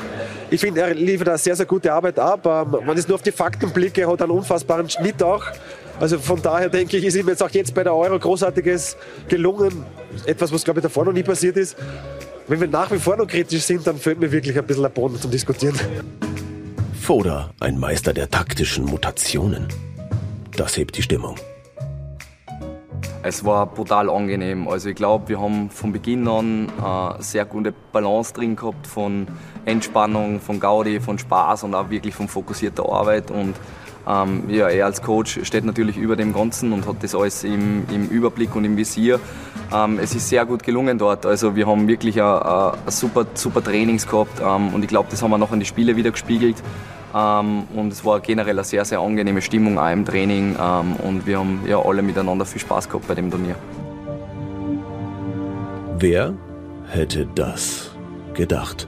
[0.50, 2.44] ich finde, er liefert eine sehr, sehr gute Arbeit ab.
[2.44, 5.46] Ähm, wenn ich nur auf die Fakten blicke, hat einen unfassbaren Schnitt auch.
[6.00, 8.98] Also von daher denke ich, ist ihm jetzt auch jetzt bei der Euro großartiges
[9.28, 9.86] gelungen.
[10.26, 11.78] Etwas, was glaube ich davor noch nie passiert ist.
[12.50, 14.92] Wenn wir nach wie vor noch kritisch sind, dann fehlt mir wirklich ein bisschen ein
[14.92, 15.80] Boden zum Diskutieren.
[17.00, 19.68] Foda, ein Meister der taktischen Mutationen.
[20.58, 21.36] Das hebt die Stimmung.
[23.22, 24.68] Es war brutal angenehm.
[24.68, 29.28] Also ich glaube, wir haben von Beginn an eine sehr gute Balance drin gehabt von
[29.66, 33.30] Entspannung, von Gaudi, von Spaß und auch wirklich von fokussierter Arbeit.
[33.30, 33.54] Und
[34.08, 37.86] ähm, ja, er als Coach steht natürlich über dem Ganzen und hat das alles im,
[37.92, 39.20] im Überblick und im Visier.
[39.74, 41.26] Ähm, es ist sehr gut gelungen dort.
[41.26, 45.32] Also wir haben wirklich ein, super, super Trainings gehabt ähm, und ich glaube, das haben
[45.32, 46.58] wir noch in die Spiele wieder gespiegelt.
[47.16, 51.26] Ähm, und es war generell eine sehr, sehr angenehme Stimmung auch im Training ähm, und
[51.26, 53.56] wir haben ja alle miteinander viel Spaß gehabt bei dem Turnier.
[55.98, 56.34] Wer
[56.88, 57.92] hätte das
[58.34, 58.88] gedacht?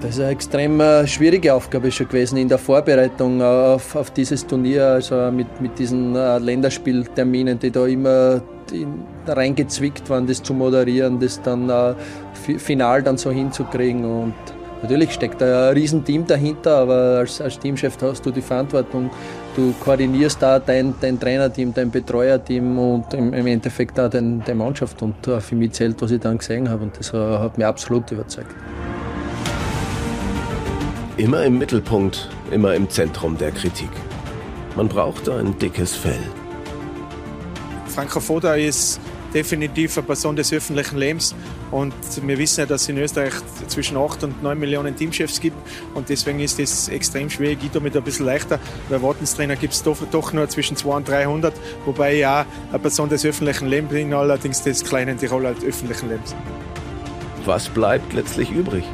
[0.00, 4.46] Das ist eine extrem äh, schwierige Aufgabe schon gewesen in der Vorbereitung auf, auf dieses
[4.46, 8.40] Turnier, also mit, mit diesen äh, Länderspielterminen, die da immer
[9.26, 11.94] reingezwickt waren, das zu moderieren, das dann äh,
[12.58, 14.04] final dann so hinzukriegen.
[14.04, 14.34] Und
[14.82, 19.10] natürlich steckt ein Riesenteam dahinter, aber als, als Teamchef hast du die Verantwortung.
[19.56, 24.58] Du koordinierst da dein, dein Trainerteam, dein Betreuerteam und im, im Endeffekt auch deine dein
[24.58, 25.02] Mannschaft.
[25.02, 26.84] Und für mich zählt, was ich dann gesehen habe.
[26.84, 28.54] Und das hat mich absolut überzeugt.
[31.18, 33.90] Immer im Mittelpunkt, immer im Zentrum der Kritik.
[34.76, 36.22] Man braucht ein dickes Fell.
[37.88, 39.00] Franco Foda ist
[39.34, 41.34] definitiv eine Person des öffentlichen Lebens.
[41.72, 41.92] Und
[42.22, 43.32] wir wissen ja, dass es in Österreich
[43.66, 45.56] zwischen 8 und 9 Millionen Teamchefs gibt.
[45.92, 47.58] Und deswegen ist es extrem schwierig.
[47.64, 51.08] Ich damit ein bisschen leichter, weil Wartenstrainer gibt es doch, doch, nur zwischen 200 und
[51.08, 51.54] 300.
[51.84, 56.36] Wobei ja eine Person des öffentlichen Lebens bin, allerdings des kleinen Tirol als öffentlichen Lebens.
[57.44, 58.84] Was bleibt letztlich übrig?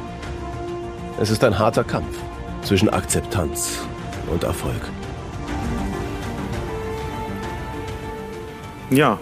[1.17, 2.17] Es ist ein harter Kampf
[2.61, 3.79] zwischen Akzeptanz
[4.29, 4.81] und Erfolg.
[8.89, 9.17] Ja,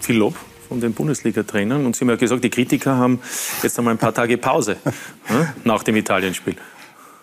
[0.00, 0.34] viel Lob
[0.68, 1.86] von den Bundesliga-Trainern.
[1.86, 3.20] Und Sie haben ja gesagt, die Kritiker haben
[3.62, 4.76] jetzt einmal ein paar Tage Pause
[5.28, 6.56] ne, nach dem Italienspiel.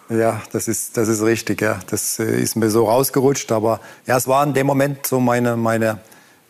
[0.08, 1.62] Ja, das ist, das ist richtig.
[1.62, 1.80] Ja.
[1.90, 3.52] Das äh, ist mir so rausgerutscht.
[3.52, 6.00] Aber ja, es war in dem Moment so meine, meine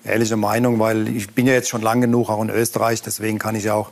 [0.04, 3.02] ehrliche Meinung, weil ich bin ja jetzt schon lang genug auch in Österreich.
[3.02, 3.92] Deswegen kann ich ja auch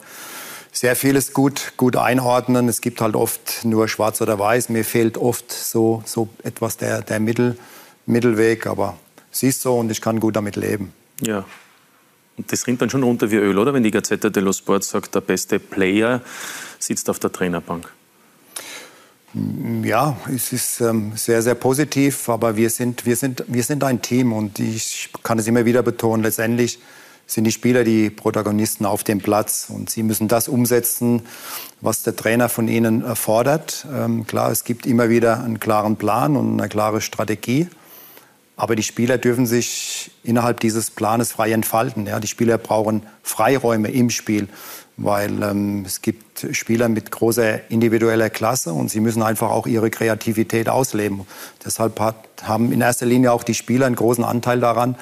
[0.73, 2.67] sehr vieles gut, gut einordnen.
[2.67, 4.69] Es gibt halt oft nur schwarz oder weiß.
[4.69, 7.57] Mir fehlt oft so, so etwas der, der Mittel,
[8.07, 8.65] Mittelweg.
[8.65, 8.97] Aber
[9.31, 10.91] es ist so und ich kann gut damit leben.
[11.21, 11.45] Ja.
[12.35, 13.73] Und das rinnt dann schon runter wie Öl, oder?
[13.75, 16.21] Wenn die Gazzetta dello Sport sagt, der beste Player
[16.79, 17.87] sitzt auf der Trainerbank.
[19.83, 24.01] Ja, es ist ähm, sehr, sehr positiv, aber wir sind, wir, sind, wir sind ein
[24.01, 26.79] Team und ich kann es immer wieder betonen, letztendlich
[27.25, 31.23] sind die Spieler die Protagonisten auf dem Platz und sie müssen das umsetzen,
[31.81, 33.85] was der Trainer von ihnen fordert.
[33.93, 37.67] Ähm, klar, es gibt immer wieder einen klaren Plan und eine klare Strategie,
[38.55, 42.05] aber die Spieler dürfen sich innerhalb dieses Planes frei entfalten.
[42.05, 44.47] Ja, die Spieler brauchen Freiräume im Spiel,
[44.95, 49.89] weil ähm, es gibt Spieler mit großer individueller Klasse und sie müssen einfach auch ihre
[49.89, 51.21] Kreativität ausleben.
[51.65, 54.95] Deshalb hat, haben in erster Linie auch die Spieler einen großen Anteil daran,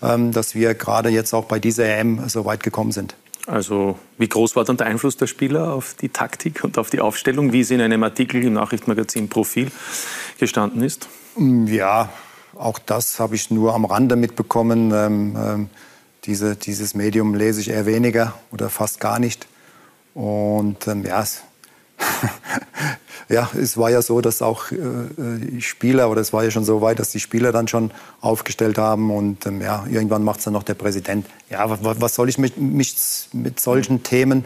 [0.00, 3.14] dass wir gerade jetzt auch bei dieser EM so weit gekommen sind.
[3.48, 7.00] Also wie groß war dann der Einfluss der Spieler auf die Taktik und auf die
[7.00, 9.70] Aufstellung, wie es in einem Artikel im Nachrichtenmagazin Profil
[10.38, 11.08] gestanden ist?
[11.36, 12.10] Mm, ja,
[12.54, 14.92] auch das habe ich nur am Rande mitbekommen.
[14.92, 15.70] Ähm, ähm,
[16.24, 19.46] diese, dieses Medium lese ich eher weniger oder fast gar nicht.
[20.12, 21.24] Und ähm, ja,
[23.28, 24.76] ja, es war ja so, dass auch äh,
[25.16, 27.90] die Spieler, oder es war ja schon so weit, dass die Spieler dann schon
[28.20, 31.26] aufgestellt haben und ähm, ja, irgendwann macht es dann noch der Präsident.
[31.50, 34.44] Ja, was, soll ich mich, mich mit solchen Themen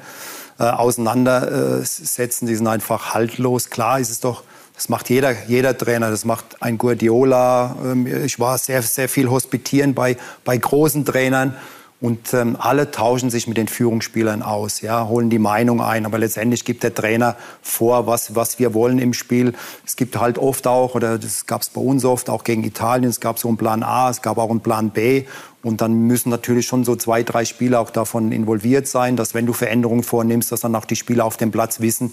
[0.59, 2.46] äh, auseinandersetzen?
[2.46, 3.70] Die sind einfach haltlos.
[3.70, 4.42] Klar ist es doch,
[4.74, 7.76] das macht jeder, jeder Trainer, das macht ein Guardiola.
[7.84, 11.57] Ähm, ich war sehr, sehr viel hospitieren bei, bei großen Trainern.
[12.03, 16.05] Und ähm, alle tauschen sich mit den Führungsspielern aus, ja, holen die Meinung ein.
[16.05, 19.55] Aber letztendlich gibt der Trainer vor, was, was wir wollen im Spiel.
[19.86, 23.09] Es gibt halt oft auch, oder das gab es bei uns oft, auch gegen Italien,
[23.09, 25.26] es gab so einen Plan A, es gab auch einen Plan B.
[25.62, 29.46] Und dann müssen natürlich schon so zwei, drei Spieler auch davon involviert sein, dass wenn
[29.46, 32.12] du Veränderungen vornimmst, dass dann auch die Spieler auf dem Platz wissen,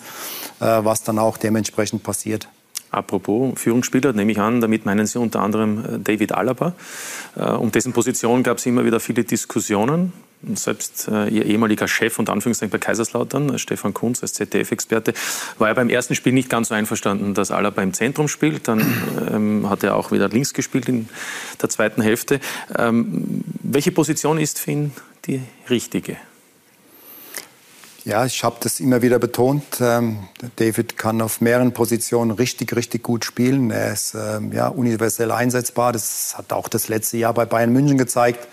[0.60, 2.48] äh, was dann auch dementsprechend passiert.
[2.92, 6.74] Apropos Führungsspieler, nehme ich an, damit meinen Sie unter anderem äh, David Alaba.
[7.36, 10.12] Äh, um dessen Position gab es immer wieder viele Diskussionen.
[10.56, 15.14] Selbst äh, Ihr ehemaliger Chef und Anführungszeichen bei Kaiserslautern, Stefan Kunz als ZDF-Experte,
[15.58, 18.68] war ja beim ersten Spiel nicht ganz so einverstanden, dass Alaba im Zentrum spielt.
[18.68, 18.80] Dann
[19.32, 21.10] ähm, hat er auch wieder links gespielt in
[21.62, 22.40] der zweiten Hälfte.
[22.78, 24.92] Ähm, welche Position ist für ihn
[25.26, 26.18] die richtige?
[28.10, 29.64] Ja, ich habe das immer wieder betont.
[29.82, 30.18] Ähm,
[30.56, 33.70] David kann auf mehreren Positionen richtig, richtig gut spielen.
[33.70, 35.92] Er ist ähm, ja, universell einsetzbar.
[35.92, 38.48] Das hat auch das letzte Jahr bei Bayern München gezeigt.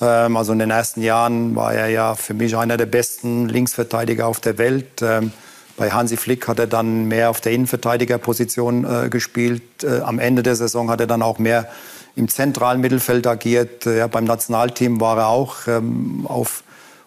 [0.00, 4.28] Ähm, also in den ersten Jahren war er ja für mich einer der besten Linksverteidiger
[4.28, 5.02] auf der Welt.
[5.02, 5.32] Ähm,
[5.76, 9.82] bei Hansi Flick hat er dann mehr auf der Innenverteidigerposition äh, gespielt.
[9.82, 11.68] Äh, am Ende der Saison hat er dann auch mehr
[12.14, 13.86] im zentralen Mittelfeld agiert.
[13.86, 16.62] Ja, beim Nationalteam war er auch ähm, auf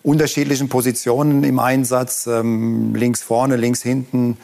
[0.08, 4.38] unterschiedlichen Positionen im Einsatz, ähm, links vorne, links hinten.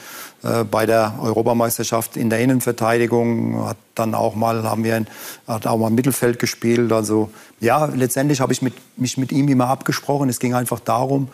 [0.44, 5.08] Äh, bei der Europameisterschaft in der Innenverteidigung hat dann auch mal haben wir ein,
[5.48, 6.92] hat auch mal im Mittelfeld gespielt.
[6.92, 7.30] Also
[7.62, 10.28] ja, letztendlich habe ich mit, mich mit ihm immer abgesprochen.
[10.28, 11.30] Es ging einfach darum,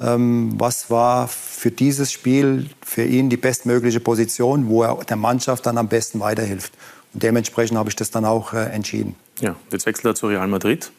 [0.00, 5.66] ähm, was war für dieses Spiel für ihn die bestmögliche Position, wo er der Mannschaft
[5.66, 6.72] dann am besten weiterhilft.
[7.12, 9.14] Und dementsprechend habe ich das dann auch äh, entschieden.
[9.40, 10.90] Ja, jetzt wechselt er zu Real Madrid.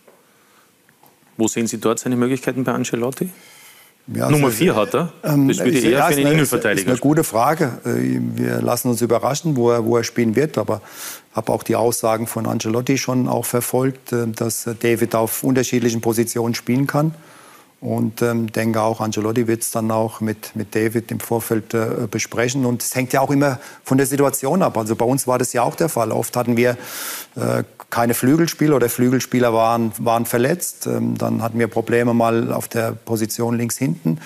[1.37, 3.29] Wo sehen Sie dort seine Möglichkeiten bei Ancelotti?
[4.13, 5.13] Ja, Nummer also, vier hat er.
[5.23, 6.73] Ähm, das würde eher ja, für einen Innenverteidiger.
[6.73, 7.79] Das ist eine gute Frage.
[7.85, 10.59] Äh, wir lassen uns überraschen, wo er, wo er spielen wird.
[10.59, 10.81] Aber
[11.33, 16.53] habe auch die Aussagen von Ancelotti schon auch verfolgt, äh, dass David auf unterschiedlichen Positionen
[16.53, 17.15] spielen kann.
[17.85, 22.07] Und ähm, denke auch, Angelotti wird es dann auch mit, mit David im Vorfeld äh,
[22.09, 22.65] besprechen.
[22.65, 24.75] Und es hängt ja auch immer von der Situation ab.
[24.75, 26.11] Also bei uns war das ja auch der Fall.
[26.11, 26.77] Oft hatten wir
[27.35, 30.87] äh, keine Flügelspieler oder Flügelspieler waren, waren verletzt.
[30.87, 34.19] Ähm, dann hatten wir Probleme mal auf der Position links hinten.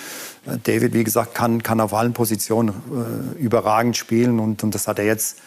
[0.47, 4.39] Äh, David, wie gesagt, kann, kann auf allen Positionen äh, überragend spielen.
[4.39, 5.39] Und, und das hat er jetzt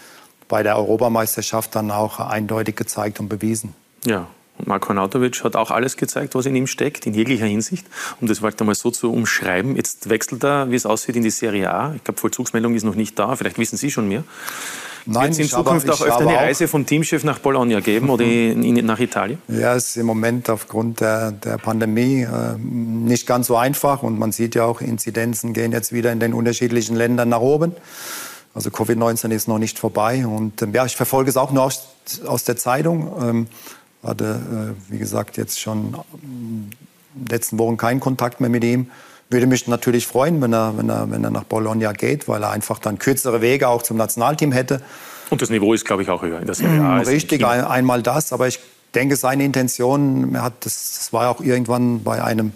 [0.48, 3.74] bei der Europameisterschaft dann auch eindeutig gezeigt und bewiesen.
[4.04, 4.26] Ja,
[4.64, 7.86] Marko Nautovic hat auch alles gezeigt, was in ihm steckt, in jeglicher Hinsicht.
[8.20, 9.76] Um das vielleicht einmal so zu umschreiben.
[9.76, 11.94] Jetzt wechselt er, wie es aussieht, in die Serie A.
[11.94, 13.36] Ich glaube, Vollzugsmeldung ist noch nicht da.
[13.36, 14.24] Vielleicht wissen Sie schon mehr.
[15.04, 18.08] Nein, Wird es in Zukunft aber, auch öfter eine Reise vom Teamchef nach Bologna geben
[18.10, 19.42] oder in, in, nach Italien?
[19.48, 24.02] Ja, es ist im Moment aufgrund der, der Pandemie äh, nicht ganz so einfach.
[24.02, 27.72] Und man sieht ja auch, Inzidenzen gehen jetzt wieder in den unterschiedlichen Ländern nach oben.
[28.54, 30.26] Also Covid-19 ist noch nicht vorbei.
[30.26, 31.88] Und äh, ja, ich verfolge es auch nur aus,
[32.24, 33.12] aus der Zeitung.
[33.20, 33.46] Ähm,
[34.02, 36.70] hatte, äh, wie gesagt, jetzt schon in
[37.14, 38.90] den letzten Wochen keinen Kontakt mehr mit ihm.
[39.30, 42.50] Würde mich natürlich freuen, wenn er, wenn, er, wenn er nach Bologna geht, weil er
[42.50, 44.82] einfach dann kürzere Wege auch zum Nationalteam hätte.
[45.30, 46.98] Und das Niveau ist, glaube ich, auch höher in der Serie A.
[46.98, 48.34] Richtig, ein, einmal das.
[48.34, 48.60] Aber ich
[48.94, 52.52] denke, seine Intention, er hat das, das war auch irgendwann bei einem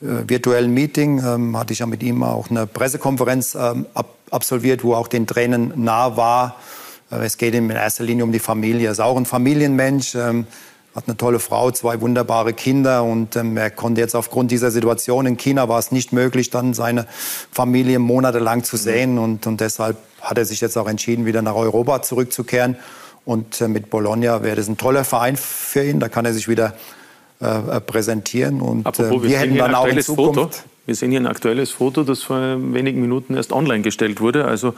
[0.00, 4.84] äh, virtuellen Meeting, ähm, hatte ich ja mit ihm auch eine Pressekonferenz ähm, ab, absolviert,
[4.84, 6.56] wo auch den Tränen nah war.
[7.10, 8.88] Äh, es geht ihm in erster Linie um die Familie.
[8.88, 10.14] Er ist auch ein Familienmensch.
[10.14, 10.46] Ähm,
[10.94, 15.26] hat eine tolle Frau, zwei wunderbare Kinder und ähm, er konnte jetzt aufgrund dieser Situation
[15.26, 17.06] in China war es nicht möglich, dann seine
[17.50, 21.56] Familie monatelang zu sehen und, und deshalb hat er sich jetzt auch entschieden, wieder nach
[21.56, 22.76] Europa zurückzukehren
[23.24, 26.48] und äh, mit Bologna wäre das ein toller Verein für ihn, da kann er sich
[26.48, 26.74] wieder
[27.40, 30.50] äh, äh präsentieren und Apropos, wir, wir hätten dann auch in Zukunft Foto.
[30.86, 34.44] Wir sehen hier ein aktuelles Foto, das vor wenigen Minuten erst online gestellt wurde.
[34.44, 34.74] Also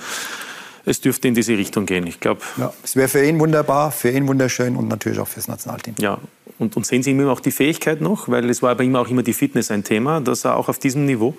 [0.86, 2.06] es dürfte in diese Richtung gehen.
[2.06, 2.40] Ich glaube.
[2.56, 5.96] Ja, es wäre für ihn wunderbar, für ihn wunderschön und natürlich auch fürs Nationalteam.
[5.98, 6.18] Ja,
[6.58, 8.28] und, und, sehen Sie ihm auch die Fähigkeit noch?
[8.28, 10.78] Weil es war bei ihm auch immer die Fitness ein Thema, dass er auch auf
[10.78, 11.34] diesem Niveau.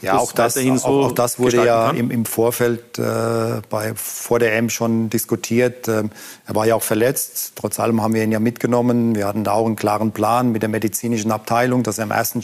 [0.00, 4.38] Ja, auch das, so auch, auch das wurde ja im, im, Vorfeld äh, bei, vor
[4.38, 5.88] der M schon diskutiert.
[5.88, 6.10] Ähm,
[6.46, 7.52] er war ja auch verletzt.
[7.56, 9.14] Trotz allem haben wir ihn ja mitgenommen.
[9.14, 12.42] Wir hatten da auch einen klaren Plan mit der medizinischen Abteilung, dass er im ersten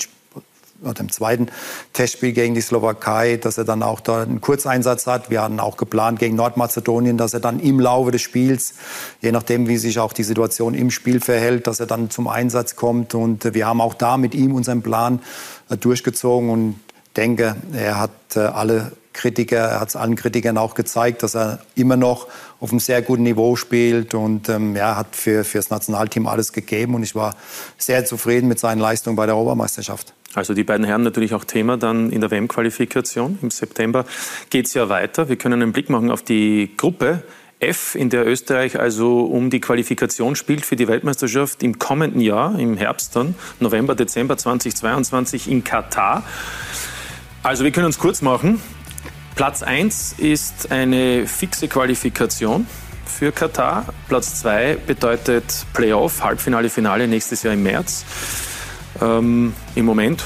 [0.82, 1.48] oder im zweiten
[1.92, 5.30] Testspiel gegen die Slowakei, dass er dann auch da einen Kurzeinsatz hat.
[5.30, 8.74] Wir hatten auch geplant gegen Nordmazedonien, dass er dann im Laufe des Spiels,
[9.20, 12.76] je nachdem, wie sich auch die Situation im Spiel verhält, dass er dann zum Einsatz
[12.76, 13.14] kommt.
[13.14, 15.20] Und wir haben auch da mit ihm unseren Plan
[15.68, 16.80] äh, durchgezogen und
[17.16, 21.58] denke, er hat äh, alle Kritiker, er hat es allen Kritikern auch gezeigt, dass er
[21.74, 22.28] immer noch
[22.60, 26.52] auf einem sehr guten Niveau spielt und ähm, ja, hat für, für das Nationalteam alles
[26.52, 27.34] gegeben und ich war
[27.76, 30.14] sehr zufrieden mit seinen Leistungen bei der Obermeisterschaft.
[30.34, 33.38] Also die beiden Herren natürlich auch Thema dann in der WM-Qualifikation.
[33.42, 34.04] Im September
[34.48, 35.28] geht es ja weiter.
[35.28, 37.22] Wir können einen Blick machen auf die Gruppe.
[37.58, 42.58] F, in der Österreich also um die Qualifikation spielt für die Weltmeisterschaft im kommenden Jahr,
[42.58, 46.22] im Herbst dann, November, Dezember 2022 in Katar.
[47.42, 48.62] Also wir können uns kurz machen.
[49.34, 52.66] Platz 1 ist eine fixe Qualifikation
[53.04, 53.86] für Katar.
[54.08, 58.04] Platz 2 bedeutet Playoff, Halbfinale, Finale nächstes Jahr im März.
[59.00, 60.24] Ähm, Im Moment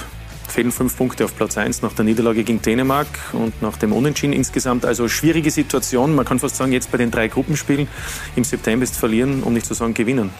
[0.49, 4.33] fehlen fünf Punkte auf Platz 1 nach der Niederlage gegen Dänemark und nach dem Unentschieden
[4.33, 4.85] insgesamt.
[4.85, 6.15] Also schwierige Situation.
[6.15, 7.89] Man kann fast sagen, jetzt bei den drei Gruppenspielen
[8.37, 10.31] im September ist verlieren, um nicht zu sagen gewinnen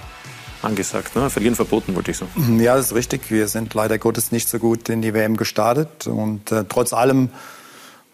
[0.63, 1.15] angesagt.
[1.15, 1.31] Ne?
[1.31, 2.27] Verlieren verboten, wollte ich so.
[2.59, 3.31] Ja, das ist richtig.
[3.31, 6.07] Wir sind leider Gottes nicht so gut in die WM gestartet.
[6.07, 7.29] Und äh, trotz allem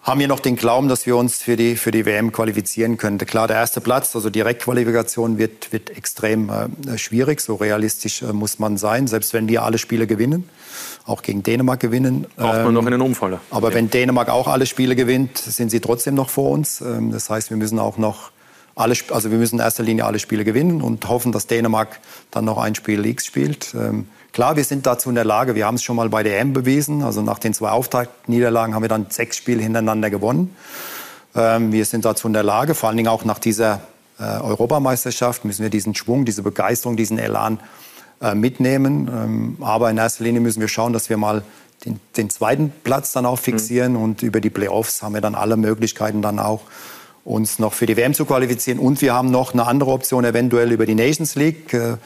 [0.03, 3.19] haben wir noch den Glauben, dass wir uns für die, für die WM qualifizieren können.
[3.19, 7.41] Klar, der erste Platz, also Direktqualifikation, wird, wird extrem äh, schwierig.
[7.41, 10.49] So realistisch äh, muss man sein, selbst wenn wir alle Spiele gewinnen,
[11.05, 12.27] auch gegen Dänemark gewinnen.
[12.37, 13.41] Braucht man ähm, noch einen Umfaller.
[13.51, 13.75] Aber ja.
[13.75, 16.81] wenn Dänemark auch alle Spiele gewinnt, sind sie trotzdem noch vor uns.
[16.81, 18.31] Ähm, das heißt, wir müssen auch noch
[18.77, 22.47] alle, also wir müssen in erster Linie alle Spiele gewinnen und hoffen, dass Dänemark dann
[22.47, 23.75] noch ein Spiel X spielt.
[23.75, 25.55] Ähm, Klar, wir sind dazu in der Lage.
[25.55, 27.03] Wir haben es schon mal bei der EM bewiesen.
[27.03, 30.55] Also nach den zwei Auftaktniederlagen haben wir dann sechs Spiele hintereinander gewonnen.
[31.35, 33.81] Ähm, wir sind dazu in der Lage, vor allen Dingen auch nach dieser
[34.21, 37.59] äh, Europameisterschaft müssen wir diesen Schwung, diese Begeisterung, diesen Elan
[38.21, 39.09] äh, mitnehmen.
[39.09, 41.43] Ähm, aber in erster Linie müssen wir schauen, dass wir mal
[41.85, 43.93] den, den zweiten Platz dann auch fixieren.
[43.93, 44.03] Mhm.
[44.03, 46.61] Und über die Playoffs haben wir dann alle Möglichkeiten dann auch
[47.25, 48.79] uns noch für die WM zu qualifizieren.
[48.79, 51.97] Und wir haben noch eine andere Option, eventuell über die Nations League, äh,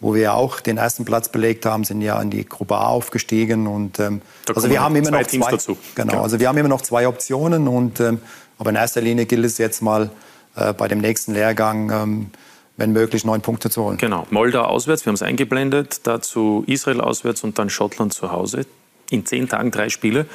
[0.00, 2.86] wo wir ja auch den ersten Platz belegt haben, sind ja in die Gruppe A
[2.86, 3.66] aufgestiegen.
[3.66, 4.22] Und, ähm,
[4.54, 5.76] also wir haben immer noch zwei, dazu.
[5.94, 7.68] Genau, genau, also wir haben immer noch zwei Optionen.
[7.68, 8.20] Und, ähm,
[8.58, 10.10] aber in erster Linie gilt es jetzt mal
[10.56, 12.30] äh, bei dem nächsten Lehrgang, ähm,
[12.78, 13.98] wenn möglich, neun Punkte zu holen.
[13.98, 18.66] Genau, Moldau auswärts, wir haben es eingeblendet, dazu Israel auswärts und dann Schottland zu Hause.
[19.10, 20.26] In zehn Tagen drei Spiele.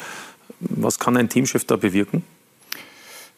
[0.60, 2.24] Was kann ein Teamchef da bewirken?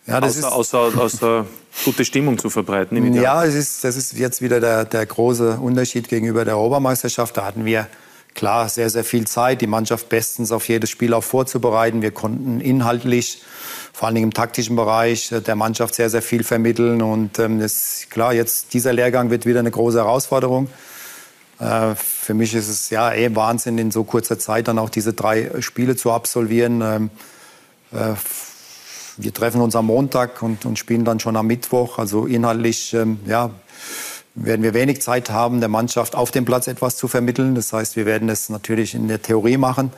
[0.10, 0.54] Ja, das außer, ist,
[0.96, 1.46] außer, außer
[1.86, 3.14] gute Stimmung zu verbreiten.
[3.14, 7.38] Ja, es ist, das ist jetzt wieder der, der große Unterschied gegenüber der Obermeisterschaft.
[7.38, 7.88] Da hatten wir
[8.34, 12.02] klar sehr, sehr viel Zeit, die Mannschaft bestens auf jedes Spiel auch vorzubereiten.
[12.02, 13.42] Wir konnten inhaltlich,
[13.94, 17.02] vor allem im taktischen Bereich, äh, der Mannschaft sehr, sehr viel vermitteln.
[17.02, 20.70] Und ähm, das, klar, jetzt dieser Lehrgang wird wieder eine große Herausforderung.
[21.60, 25.14] Äh, für mich ist es ja eh Wahnsinn, in so kurzer Zeit dann auch diese
[25.14, 26.82] drei Spiele zu absolvieren.
[26.82, 27.10] Ähm,
[27.92, 28.16] äh,
[29.20, 32.00] wir treffen uns am Montag und, und spielen dann schon am Mittwoch.
[32.00, 33.52] Also inhaltlich ähm, ja,
[34.34, 37.54] werden wir wenig Zeit haben, der Mannschaft auf dem Platz etwas zu vermitteln.
[37.54, 39.92] Das heißt, wir werden es natürlich in der Theorie machen.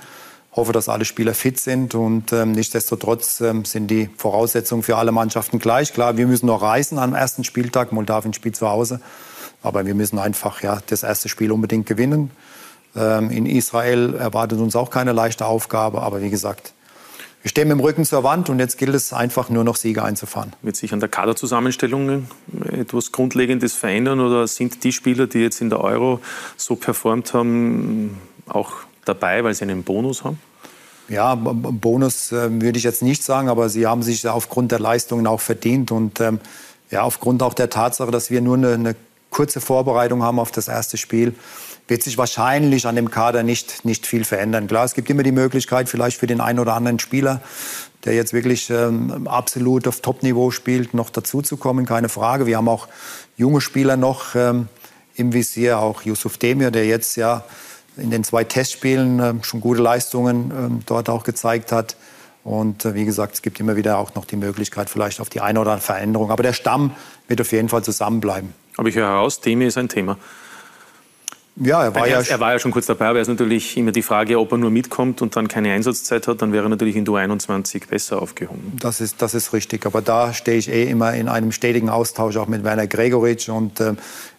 [0.53, 5.11] Hoffe, dass alle Spieler fit sind und ähm, nichtsdestotrotz ähm, sind die Voraussetzungen für alle
[5.11, 5.93] Mannschaften gleich.
[5.93, 7.93] Klar, wir müssen noch reisen am ersten Spieltag.
[7.93, 8.99] Moldawien spielt zu Hause,
[9.63, 12.32] aber wir müssen einfach ja das erste Spiel unbedingt gewinnen.
[12.97, 16.74] Ähm, in Israel erwartet uns auch keine leichte Aufgabe, aber wie gesagt,
[17.42, 20.04] wir stehen mit dem Rücken zur Wand und jetzt gilt es einfach nur noch Siege
[20.04, 20.54] einzufahren.
[20.62, 22.28] Wird sich an der Kaderzusammenstellung
[22.72, 26.20] etwas Grundlegendes verändern oder sind die Spieler, die jetzt in der Euro
[26.56, 28.18] so performt haben,
[28.48, 28.74] auch
[29.06, 30.39] dabei, weil sie einen Bonus haben?
[31.10, 35.28] Ja, Bonus äh, würde ich jetzt nicht sagen, aber sie haben sich aufgrund der Leistungen
[35.28, 36.39] auch verdient und ähm,
[36.92, 38.96] ja, aufgrund auch der Tatsache, dass wir nur eine, eine
[39.30, 41.34] kurze Vorbereitung haben auf das erste Spiel,
[41.92, 44.68] wird sich wahrscheinlich an dem Kader nicht, nicht viel verändern.
[44.68, 47.42] Klar, es gibt immer die Möglichkeit, vielleicht für den einen oder anderen Spieler,
[48.06, 52.46] der jetzt wirklich ähm, absolut auf Top-Niveau spielt, noch dazuzukommen, keine Frage.
[52.46, 52.88] Wir haben auch
[53.36, 54.70] junge Spieler noch ähm,
[55.16, 57.44] im Visier, auch Yusuf Demir, der jetzt ja
[57.98, 61.98] in den zwei Testspielen äh, schon gute Leistungen äh, dort auch gezeigt hat.
[62.46, 65.42] Und äh, wie gesagt, es gibt immer wieder auch noch die Möglichkeit vielleicht auf die
[65.42, 66.32] eine oder andere Veränderung.
[66.32, 66.96] Aber der Stamm
[67.28, 68.54] wird auf jeden Fall zusammenbleiben.
[68.78, 70.18] Aber ich höre heraus, Demir ist ein Thema.
[71.58, 73.91] Ja, er war ja, er war ja schon kurz dabei, aber es ist natürlich immer
[73.91, 76.95] die Frage, ob er nur mitkommt und dann keine Einsatzzeit hat, dann wäre er natürlich
[76.95, 78.78] in Du 21 besser aufgehoben.
[78.80, 82.38] Das ist, das ist richtig, aber da stehe ich eh immer in einem stetigen Austausch
[82.38, 83.93] auch mit Werner Gregoritsch und äh,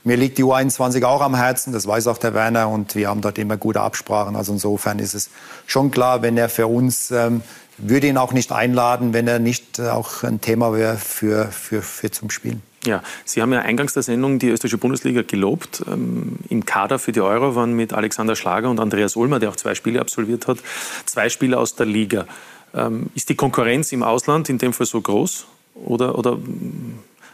[0.04, 3.20] mir liegt die U21 auch am Herzen, das weiß auch der Werner und wir haben
[3.20, 4.34] dort immer gute Absprachen.
[4.34, 5.30] Also insofern ist es
[5.66, 7.42] schon klar, wenn er für uns, ähm,
[7.78, 11.82] würde ihn auch nicht einladen, wenn er nicht äh, auch ein Thema wäre für, für,
[11.82, 12.62] für zum Spielen.
[12.84, 15.84] Ja, Sie haben ja eingangs der Sendung die österreichische Bundesliga gelobt.
[15.86, 19.56] Ähm, Im Kader für die Euro waren mit Alexander Schlager und Andreas Ulmer, der auch
[19.56, 20.58] zwei Spiele absolviert hat,
[21.06, 22.26] zwei Spieler aus der Liga.
[22.74, 25.46] Ähm, ist die Konkurrenz im Ausland in dem Fall so groß?
[25.74, 26.38] Oder, oder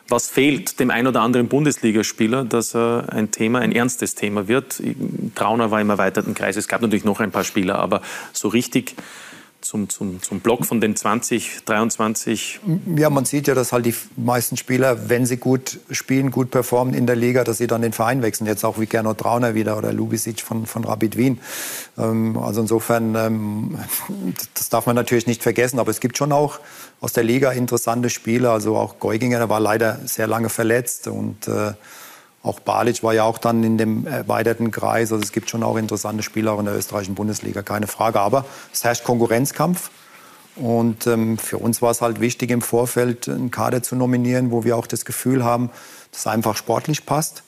[0.08, 4.82] was fehlt dem ein oder anderen Bundesligaspieler, dass er ein Thema, ein ernstes Thema wird?
[5.34, 6.56] Trauner war im erweiterten Kreis.
[6.56, 8.94] Es gab natürlich noch ein paar Spieler, aber so richtig
[9.60, 12.60] zum, zum, zum Block von den 20, 23?
[12.96, 16.94] Ja, man sieht ja, dass halt die meisten Spieler, wenn sie gut spielen, gut performen
[16.94, 18.46] in der Liga, dass sie dann den Verein wechseln.
[18.46, 21.40] Jetzt auch wie Gernot Trauner wieder oder Lubisic von, von Rapid Wien.
[21.98, 23.78] Ähm, also insofern, ähm,
[24.54, 25.78] das darf man natürlich nicht vergessen.
[25.78, 26.60] Aber es gibt schon auch
[27.00, 28.52] aus der Liga interessante Spieler.
[28.52, 31.72] Also auch Geuginger, der war leider sehr lange verletzt und äh,
[32.42, 35.12] auch Balic war ja auch dann in dem erweiterten Kreis.
[35.12, 38.20] Also es gibt schon auch interessante Spieler auch in der österreichischen Bundesliga, keine Frage.
[38.20, 39.90] Aber es herrscht Konkurrenzkampf.
[40.56, 44.64] Und ähm, für uns war es halt wichtig, im Vorfeld einen Kader zu nominieren, wo
[44.64, 45.70] wir auch das Gefühl haben,
[46.10, 47.44] dass es einfach sportlich passt,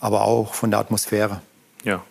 [0.00, 1.42] aber auch von der Atmosphäre.
[1.84, 2.02] Ja.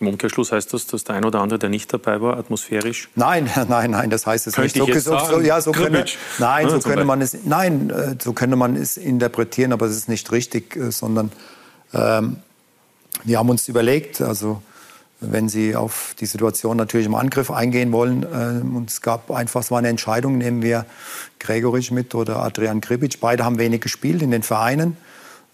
[0.00, 3.08] Im Umkehrschluss heißt das, dass der ein oder andere, der nicht dabei war, atmosphärisch?
[3.14, 4.96] Nein, nein, nein, das heißt es Könnte nicht.
[4.96, 6.06] Ich so, jetzt so, ja, so könnte,
[6.38, 9.96] nein, ja, so könnte man es, nein, äh, so könnte man es interpretieren, aber es
[9.96, 11.30] ist nicht richtig, äh, sondern
[11.94, 12.36] ähm,
[13.24, 14.62] wir haben uns überlegt, also
[15.20, 19.70] wenn Sie auf die Situation natürlich im Angriff eingehen wollen, äh, und es gab einfach,
[19.70, 20.84] war eine Entscheidung, nehmen wir
[21.38, 23.20] Gregoritsch mit oder Adrian Kribic.
[23.20, 24.96] Beide haben wenig gespielt in den Vereinen.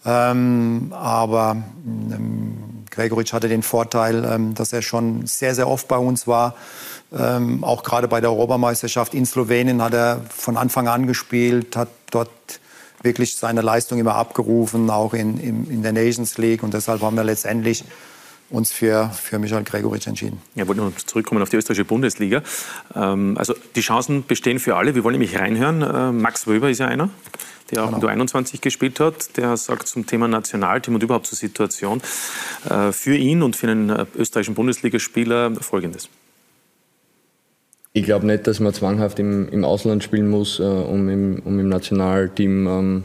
[0.05, 5.97] Ähm, aber ähm, Gregoritsch hatte den Vorteil, ähm, dass er schon sehr, sehr oft bei
[5.97, 6.55] uns war.
[7.15, 11.89] Ähm, auch gerade bei der Europameisterschaft in Slowenien hat er von Anfang an gespielt, hat
[12.11, 12.29] dort
[13.01, 16.63] wirklich seine Leistung immer abgerufen, auch in, in, in der Nations League.
[16.63, 17.83] Und deshalb haben wir letztendlich
[18.49, 20.41] uns für, für Michael Gregoritsch entschieden.
[20.55, 22.41] Ja, wollte noch zurückkommen auf die österreichische Bundesliga.
[22.95, 24.95] Ähm, also die Chancen bestehen für alle.
[24.95, 25.81] Wir wollen nämlich reinhören.
[25.81, 27.09] Äh, Max Wöber ist ja einer,
[27.71, 27.97] der auch genau.
[27.97, 29.37] in der 21 gespielt hat.
[29.37, 32.01] Der sagt zum Thema Nationalteam und überhaupt zur Situation
[32.69, 36.09] äh, für ihn und für einen äh, österreichischen Bundesligaspieler Folgendes.
[37.91, 41.59] Ich glaube nicht, dass man zwanghaft im, im Ausland spielen muss, äh, um, im, um
[41.59, 43.03] im Nationalteam ähm,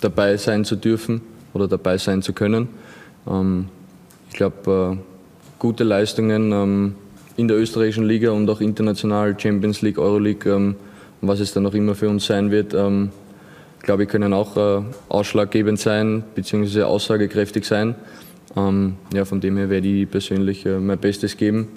[0.00, 1.20] dabei sein zu dürfen
[1.54, 2.68] oder dabei sein zu können.
[3.28, 3.68] Ähm,
[4.28, 5.04] ich glaube, äh,
[5.60, 6.94] gute Leistungen ähm,
[7.36, 10.74] in der österreichischen Liga und auch international, Champions League, Euroleague, ähm,
[11.20, 13.10] was es dann auch immer für uns sein wird, ähm,
[13.80, 17.94] glaube ich, können auch äh, ausschlaggebend sein, beziehungsweise aussagekräftig sein.
[18.56, 21.68] Ähm, ja, von dem her werde ich persönlich äh, mein Bestes geben,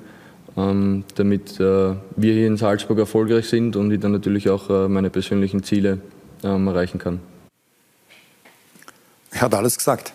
[0.55, 5.09] damit äh, wir hier in Salzburg erfolgreich sind und ich dann natürlich auch äh, meine
[5.09, 5.99] persönlichen Ziele
[6.43, 7.19] ähm, erreichen kann.
[9.31, 10.13] Er hat alles gesagt.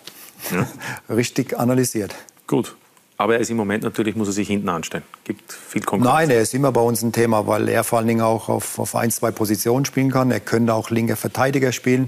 [0.51, 0.67] Ja.
[1.13, 2.15] Richtig analysiert.
[2.47, 2.75] Gut.
[3.17, 5.03] Aber er ist im Moment natürlich, muss er sich hinten anstellen.
[5.25, 6.15] Gibt viel Konkurrenz.
[6.15, 8.79] Nein, er ist immer bei uns ein Thema, weil er vor allen Dingen auch auf,
[8.79, 10.31] auf ein, zwei Positionen spielen kann.
[10.31, 12.07] Er könnte auch linker Verteidiger spielen,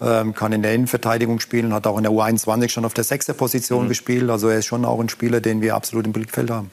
[0.00, 3.34] ähm, kann in der Innenverteidigung spielen, hat auch in der U21 schon auf der sechster
[3.34, 3.88] Position mhm.
[3.88, 4.30] gespielt.
[4.30, 6.70] Also er ist schon auch ein Spieler, den wir absolut im Blickfeld haben.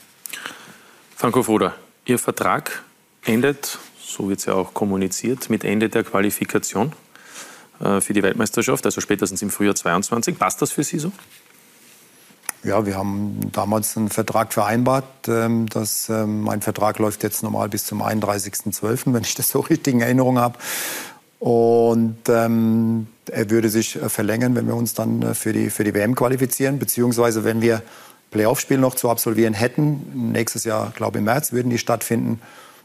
[1.16, 2.84] Franco Foda, Ihr Vertrag
[3.24, 6.94] endet, so wird es ja auch kommuniziert, mit Ende der Qualifikation
[7.80, 10.38] äh, für die Weltmeisterschaft, also spätestens im Frühjahr 22.
[10.38, 11.12] Passt das für Sie so?
[12.64, 15.28] Ja, wir haben damals einen Vertrag vereinbart.
[15.28, 19.60] Ähm, dass, ähm, mein Vertrag läuft jetzt normal bis zum 31.12., wenn ich das so
[19.70, 20.58] richtig in Erinnerung habe.
[21.40, 25.84] Und ähm, er würde sich äh, verlängern, wenn wir uns dann äh, für die, für
[25.84, 27.82] die WM qualifizieren, beziehungsweise wenn wir
[28.34, 30.32] Playoff-Spiel noch zu absolvieren hätten.
[30.34, 32.42] Nächstes Jahr, glaube ich, im März würden die stattfinden.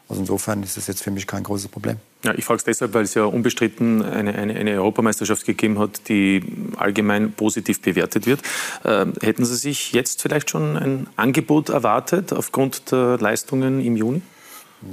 [0.08, 1.96] Also insofern ist es jetzt für mich kein großes Problem.
[2.24, 6.08] Ja, ich frage es deshalb, weil es ja unbestritten eine, eine, eine, Europameisterschaft gegeben hat,
[6.08, 6.42] die
[6.76, 8.40] allgemein positiv bewertet wird.
[8.84, 14.22] Äh, hätten Sie sich jetzt vielleicht schon ein Angebot erwartet aufgrund der Leistungen im Juni?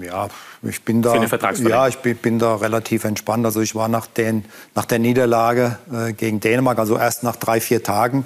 [0.02, 0.30] Ja,
[0.64, 3.46] ich bin da, ja, ich bin, bin, da relativ entspannt.
[3.46, 4.44] Also ich war nach, den,
[4.74, 8.26] nach der Niederlage äh, gegen Dänemark, also erst nach drei, vier Tagen,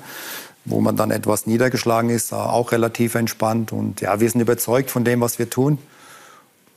[0.69, 3.71] wo man dann etwas niedergeschlagen ist, auch relativ entspannt.
[3.71, 5.79] Und ja, wir sind überzeugt von dem, was wir tun.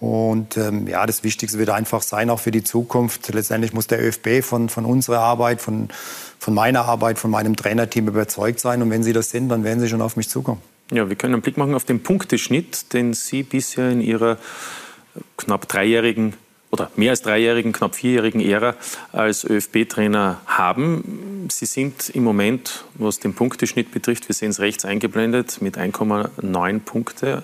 [0.00, 3.32] Und ähm, ja, das Wichtigste wird einfach sein, auch für die Zukunft.
[3.32, 5.90] Letztendlich muss der ÖFB von, von unserer Arbeit, von,
[6.40, 8.82] von meiner Arbeit, von meinem Trainerteam überzeugt sein.
[8.82, 10.60] Und wenn sie das sind, dann werden sie schon auf mich zukommen.
[10.90, 14.38] Ja, wir können einen Blick machen auf den Punkteschnitt, den Sie bisher in Ihrer
[15.36, 16.34] knapp dreijährigen
[16.72, 18.74] oder mehr als dreijährigen, knapp vierjährigen Ära
[19.12, 21.31] als ÖFB-Trainer haben.
[21.48, 26.80] Sie sind im Moment, was den Punkteschnitt betrifft, wir sehen es rechts eingeblendet, mit 1,9
[26.80, 27.42] Punkte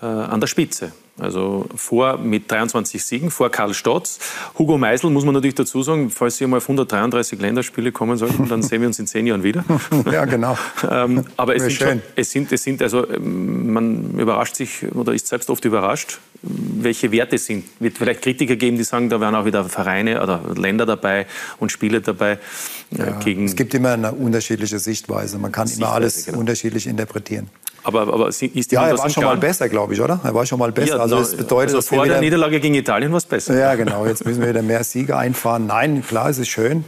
[0.00, 0.92] äh, an der Spitze.
[1.18, 4.18] Also vor mit 23 Siegen, vor Karl Stotz.
[4.58, 8.48] Hugo Meisel muss man natürlich dazu sagen, falls Sie mal auf 133 Länderspiele kommen sollten,
[8.48, 9.64] dann sehen wir uns in zehn Jahren wieder.
[10.12, 10.56] ja, genau.
[10.88, 15.26] ähm, aber es sind, schon, es sind, es sind, also man überrascht sich oder ist
[15.26, 17.64] selbst oft überrascht, welche Werte sind.
[17.80, 21.26] Wird vielleicht Kritiker geben, die sagen, da wären auch wieder Vereine oder Länder dabei
[21.58, 22.38] und Spiele dabei.
[22.96, 25.38] Äh, ja, gegen es gibt immer eine unterschiedliche Sichtweise.
[25.38, 26.38] Man kann Sichtweise, immer alles genau.
[26.38, 27.48] unterschiedlich interpretieren.
[27.82, 30.20] Aber, aber ist die ja, er war schon mal besser, glaube ich, oder?
[30.22, 30.96] Er war schon mal besser.
[30.96, 33.56] Ja, also, das bedeutet, also vor der Niederlage gegen Italien war es besser.
[33.56, 34.06] Ja, genau.
[34.06, 35.66] Jetzt müssen wir wieder mehr Siege einfahren.
[35.66, 36.84] Nein, klar, es ist schön,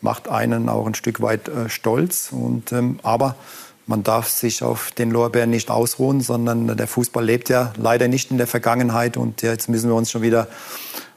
[0.00, 2.30] macht einen auch ein Stück weit äh, stolz.
[2.32, 3.36] Und, ähm, aber
[3.88, 8.30] man darf sich auf den Lorbeeren nicht ausruhen, sondern der Fußball lebt ja leider nicht
[8.30, 10.46] in der Vergangenheit und jetzt müssen wir uns schon wieder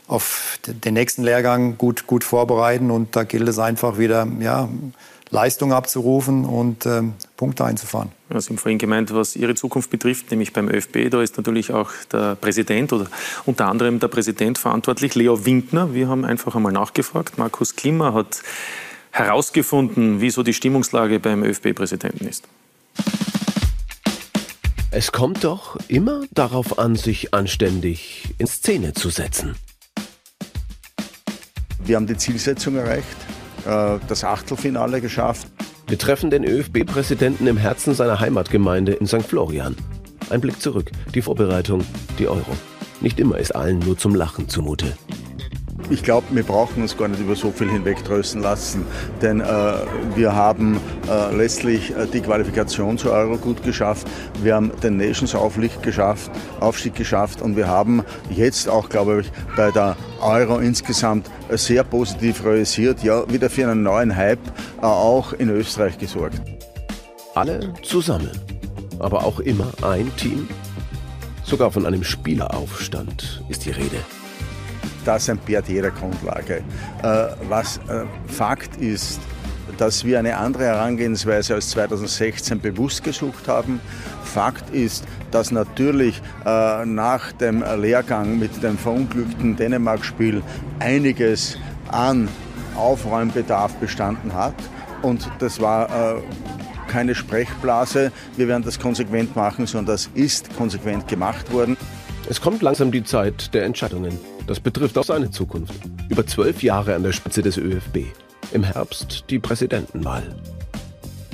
[0.08, 4.70] auf den nächsten Lehrgang gut, gut vorbereiten und da gilt es einfach wieder, ja,
[5.32, 7.04] Leistung abzurufen und äh,
[7.38, 8.12] Punkte einzufahren.
[8.30, 11.10] Sie haben vorhin gemeint, was Ihre Zukunft betrifft, nämlich beim ÖFB.
[11.10, 13.08] Da ist natürlich auch der Präsident oder
[13.46, 15.94] unter anderem der Präsident verantwortlich, Leo Windner.
[15.94, 17.38] Wir haben einfach einmal nachgefragt.
[17.38, 18.44] Markus Klimmer hat
[19.12, 22.48] herausgefunden, wie so die Stimmungslage beim ÖFB-Präsidenten ist.
[24.92, 29.56] Es kommt doch immer darauf an, sich anständig in Szene zu setzen.
[31.84, 33.06] Wir haben die Zielsetzung erreicht,
[33.66, 35.48] das Achtelfinale geschafft.
[35.88, 39.24] Wir treffen den ÖFB-Präsidenten im Herzen seiner Heimatgemeinde in St.
[39.24, 39.76] Florian.
[40.30, 41.84] Ein Blick zurück, die Vorbereitung,
[42.18, 42.56] die Euro.
[43.02, 44.94] Nicht immer ist allen nur zum Lachen zumute
[45.90, 48.86] ich glaube, wir brauchen uns gar nicht über so viel hinwegtrösten lassen,
[49.22, 49.74] denn äh,
[50.16, 50.80] wir haben
[51.10, 54.08] äh, letztlich äh, die Qualifikation zur Euro gut geschafft.
[54.42, 55.36] Wir haben den Nations
[55.82, 61.84] geschafft, Aufstieg geschafft und wir haben jetzt auch, glaube ich, bei der Euro insgesamt sehr
[61.84, 64.40] positiv realisiert, ja, wieder für einen neuen Hype
[64.82, 66.42] äh, auch in Österreich gesorgt.
[67.36, 68.32] Alle zusammen,
[69.00, 70.48] aber auch immer ein Team.
[71.44, 73.98] Sogar von einem Spieleraufstand ist die Rede
[75.06, 76.64] das entbehrt jeder Grundlage.
[77.04, 79.20] Äh, was äh, Fakt ist,
[79.78, 83.80] dass wir eine andere Herangehensweise als 2016 bewusst gesucht haben.
[84.24, 90.44] Fakt ist, dass natürlich äh, nach dem Lehrgang mit dem verunglückten Dänemark-Spiel
[90.80, 91.58] einiges
[91.90, 92.28] an
[92.76, 94.56] Aufräumbedarf bestanden hat.
[95.02, 96.22] Und das war
[96.88, 98.12] keine Sprechblase.
[98.36, 101.78] Wir werden das konsequent machen, sondern das ist konsequent gemacht worden.
[102.30, 104.18] Es kommt langsam die Zeit der Entscheidungen.
[104.48, 105.74] Das betrifft auch seine Zukunft.
[106.10, 108.06] Über zwölf Jahre an der Spitze des ÖFB.
[108.54, 110.24] Im Herbst die Präsidentenwahl.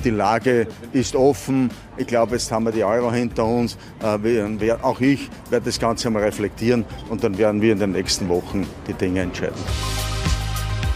[0.04, 1.70] Die Lage ist offen.
[1.98, 3.78] Ich glaube, jetzt haben wir die Euro hinter uns.
[4.02, 8.30] Äh, auch ich werde das Ganze mal reflektieren und dann werden wir in den nächsten
[8.30, 9.58] Wochen die Dinge entscheiden.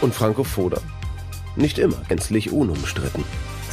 [0.01, 0.79] Und Franco Foda?
[1.55, 3.23] Nicht immer gänzlich unumstritten.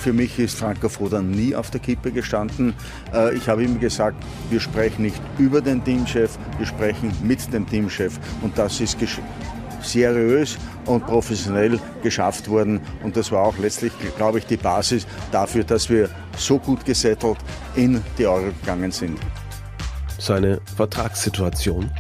[0.08, 2.72] Für mich ist Franco Foda nie auf der Kippe gestanden.
[3.12, 4.16] Äh, ich habe immer gesagt,
[4.48, 8.18] wir sprechen nicht über den Teamchef, wir sprechen mit dem Teamchef.
[8.40, 8.96] Und das ist
[9.82, 10.56] seriös
[10.86, 12.80] und professionell geschafft worden.
[13.04, 17.36] Und das war auch letztlich, glaube ich, die Basis dafür, dass wir so gut gesettelt
[17.76, 19.18] in die Euro gegangen sind.
[20.18, 21.90] Seine Vertragssituation?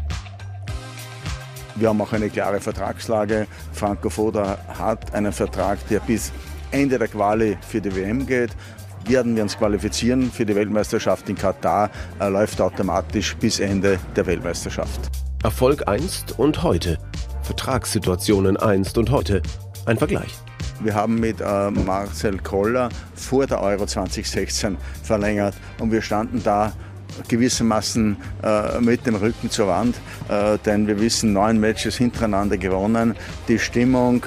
[1.74, 3.46] Wir haben auch eine klare Vertragslage.
[3.72, 6.32] Franco Foda hat einen Vertrag, der bis
[6.70, 8.50] Ende der Quali für die WM geht,
[9.06, 14.26] werden wir uns qualifizieren für die Weltmeisterschaft in Katar, er läuft automatisch bis Ende der
[14.26, 15.00] Weltmeisterschaft.
[15.42, 16.98] Erfolg einst und heute.
[17.42, 19.40] Vertragssituationen einst und heute.
[19.86, 20.34] Ein Vergleich.
[20.80, 26.72] Wir haben mit äh, Marcel Koller vor der Euro 2016 verlängert und wir standen da
[27.26, 29.96] gewissermaßen äh, mit dem Rücken zur Wand,
[30.28, 33.16] äh, denn wir wissen, neun Matches hintereinander gewonnen.
[33.48, 34.24] Die Stimmung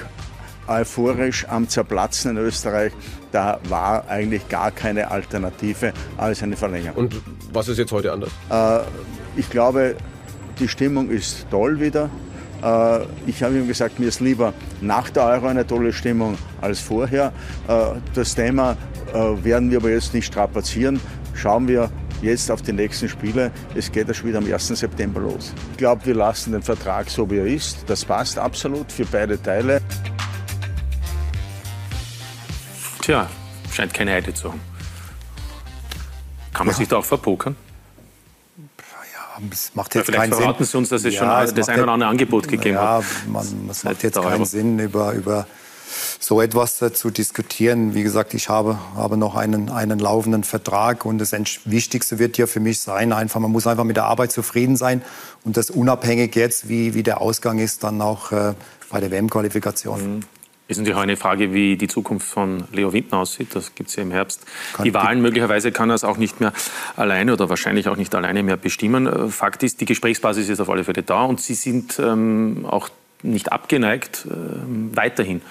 [0.80, 2.92] euphorisch am Zerplatzen in Österreich.
[3.30, 7.04] Da war eigentlich gar keine Alternative als eine Verlängerung.
[7.04, 7.20] Und
[7.52, 8.30] was ist jetzt heute anders?
[8.50, 8.80] Äh,
[9.36, 9.96] ich glaube,
[10.58, 12.10] die Stimmung ist toll wieder.
[12.62, 16.80] Äh, ich habe ihm gesagt, mir ist lieber nach der Euro eine tolle Stimmung als
[16.80, 17.32] vorher.
[17.68, 18.76] Äh, das Thema
[19.12, 21.00] äh, werden wir aber jetzt nicht strapazieren.
[21.34, 21.90] Schauen wir
[22.22, 23.50] jetzt auf die nächsten Spiele.
[23.74, 24.68] Es geht ja schon wieder am 1.
[24.68, 25.52] September los.
[25.72, 27.84] Ich glaube, wir lassen den Vertrag so, wie er ist.
[27.86, 29.80] Das passt absolut für beide Teile.
[33.02, 33.28] Tja,
[33.72, 34.60] scheint keine Heide zu haben.
[36.54, 36.78] Kann man ja.
[36.78, 37.56] sich da auch verpokern?
[38.56, 40.54] Ja, es macht jetzt keinen Sinn.
[40.60, 43.04] Sie uns, dass es ja, schon das ein oder andere Angebot gegeben ja, hat.
[43.26, 45.46] Man, es macht jetzt keinen Sinn, über, über
[46.20, 47.94] so etwas äh, zu diskutieren.
[47.94, 51.32] Wie gesagt, ich habe, habe noch einen, einen laufenden Vertrag und das
[51.64, 55.02] Wichtigste wird ja für mich sein, einfach, man muss einfach mit der Arbeit zufrieden sein
[55.44, 58.54] und das unabhängig jetzt, wie, wie der Ausgang ist, dann auch äh,
[58.90, 60.16] bei der WM-Qualifikation.
[60.16, 60.20] Mhm.
[60.72, 63.54] Ist natürlich auch eine Frage, wie die Zukunft von Leo Windner aussieht.
[63.54, 64.44] Das gibt es ja im Herbst.
[64.74, 66.52] Kann die Wahlen möglicherweise kann er es auch nicht mehr
[66.96, 69.06] alleine oder wahrscheinlich auch nicht alleine mehr bestimmen.
[69.06, 72.88] Äh, Fakt ist, die Gesprächsbasis ist auf alle Fälle da und Sie sind ähm, auch
[73.22, 74.34] nicht abgeneigt, äh,
[74.96, 75.42] weiterhin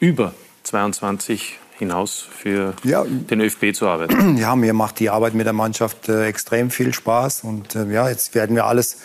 [0.00, 4.36] über 22 hinaus für ja, den ÖFB zu arbeiten.
[4.36, 8.08] Ja, mir macht die Arbeit mit der Mannschaft äh, extrem viel Spaß und äh, ja,
[8.08, 8.98] jetzt werden wir alles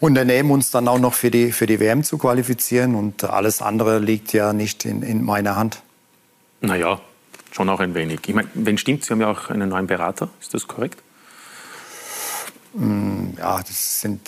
[0.00, 2.94] unternehmen, uns dann auch noch für die, für die WM zu qualifizieren.
[2.94, 5.82] Und alles andere liegt ja nicht in, in meiner Hand.
[6.60, 7.00] Naja,
[7.52, 8.20] schon auch ein wenig.
[8.26, 10.28] Ich meine, wenn stimmt, Sie haben ja auch einen neuen Berater.
[10.40, 11.02] Ist das korrekt?
[12.74, 14.20] Mm, ja, das sind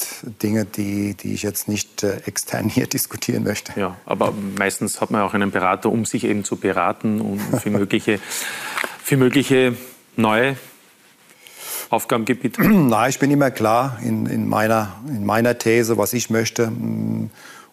[0.43, 3.79] Dinge, die, die ich jetzt nicht äh, extern hier diskutieren möchte.
[3.79, 7.71] Ja, aber meistens hat man auch einen Berater, um sich eben zu beraten und für
[7.79, 8.21] mögliche,
[9.03, 9.77] für mögliche
[10.17, 10.57] neue
[11.91, 12.63] Aufgabengebiete?
[12.69, 16.67] Nein, ich bin immer klar in, in, meiner, in meiner These, was ich möchte.
[16.67, 17.31] Und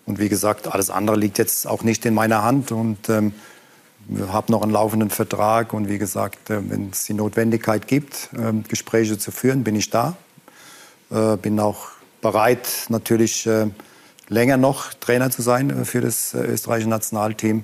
[0.08, 2.72] wie gesagt, alles andere liegt jetzt auch nicht in meiner Hand.
[2.72, 3.34] Und ähm,
[4.30, 5.74] habe noch einen laufenden Vertrag.
[5.74, 9.90] Und wie gesagt, äh, wenn es die Notwendigkeit gibt, äh, Gespräche zu führen, bin ich
[9.90, 10.16] da.
[11.12, 11.88] Äh, bin auch
[12.22, 13.68] bereit, natürlich äh,
[14.30, 17.64] länger noch Trainer zu sein äh, für das äh, österreichische Nationalteam.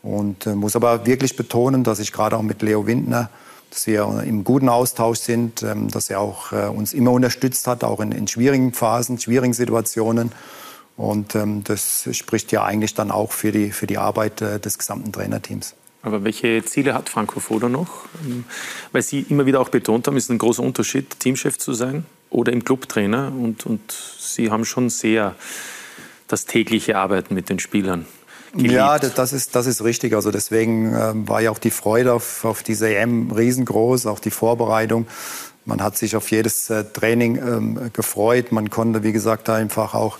[0.00, 3.30] Und muss aber wirklich betonen, dass ich gerade auch mit Leo Windner
[3.70, 7.84] dass wir im guten Austausch sind, ähm, dass er auch äh, uns immer unterstützt hat,
[7.84, 10.32] auch in, in schwierigen Phasen, schwierigen Situationen.
[10.96, 14.78] Und ähm, das spricht ja eigentlich dann auch für die, für die Arbeit äh, des
[14.78, 15.74] gesamten Trainerteams.
[16.02, 18.06] Aber welche Ziele hat Franco Foda noch?
[18.24, 18.44] Ähm,
[18.92, 22.06] weil Sie immer wieder auch betont haben, es ist ein großer Unterschied, Teamchef zu sein
[22.30, 23.32] oder im Clubtrainer.
[23.32, 25.34] Und, und Sie haben schon sehr
[26.26, 28.06] das tägliche Arbeiten mit den Spielern
[28.58, 28.74] geliebt.
[28.74, 30.14] Ja, das ist, das ist richtig.
[30.14, 34.30] Also deswegen äh, war ja auch die Freude auf, auf diese EM riesengroß, auch die
[34.30, 35.06] Vorbereitung.
[35.64, 38.52] Man hat sich auf jedes äh, Training ähm, gefreut.
[38.52, 40.18] Man konnte, wie gesagt, einfach auch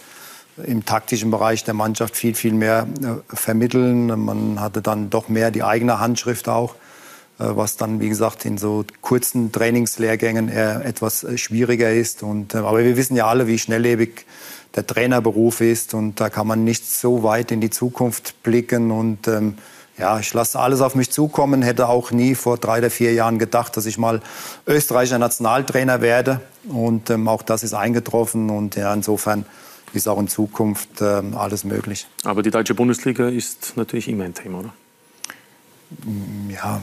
[0.65, 4.07] im taktischen Bereich der Mannschaft viel, viel mehr äh, vermitteln.
[4.25, 6.75] Man hatte dann doch mehr die eigene Handschrift auch,
[7.45, 12.23] was dann, wie gesagt, in so kurzen Trainingslehrgängen eher etwas äh, schwieriger ist.
[12.23, 14.27] Und, äh, aber wir wissen ja alle, wie schnelllebig
[14.75, 19.27] der Trainerberuf ist und da kann man nicht so weit in die Zukunft blicken und
[19.27, 19.55] ähm,
[19.97, 23.39] ja, ich lasse alles auf mich zukommen, hätte auch nie vor drei oder vier Jahren
[23.39, 24.21] gedacht, dass ich mal
[24.67, 29.45] österreichischer Nationaltrainer werde und ähm, auch das ist eingetroffen und ja, insofern
[29.95, 32.07] ist auch in Zukunft ähm, alles möglich.
[32.25, 34.73] Aber die deutsche Bundesliga ist natürlich immer ein Thema, oder?
[36.51, 36.81] Ja,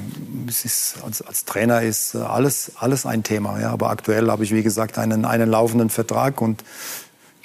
[0.47, 3.59] es ist, als, als Trainer ist äh, alles, alles ein Thema.
[3.59, 3.71] Ja.
[3.71, 6.63] Aber aktuell habe ich, wie gesagt, einen, einen laufenden Vertrag und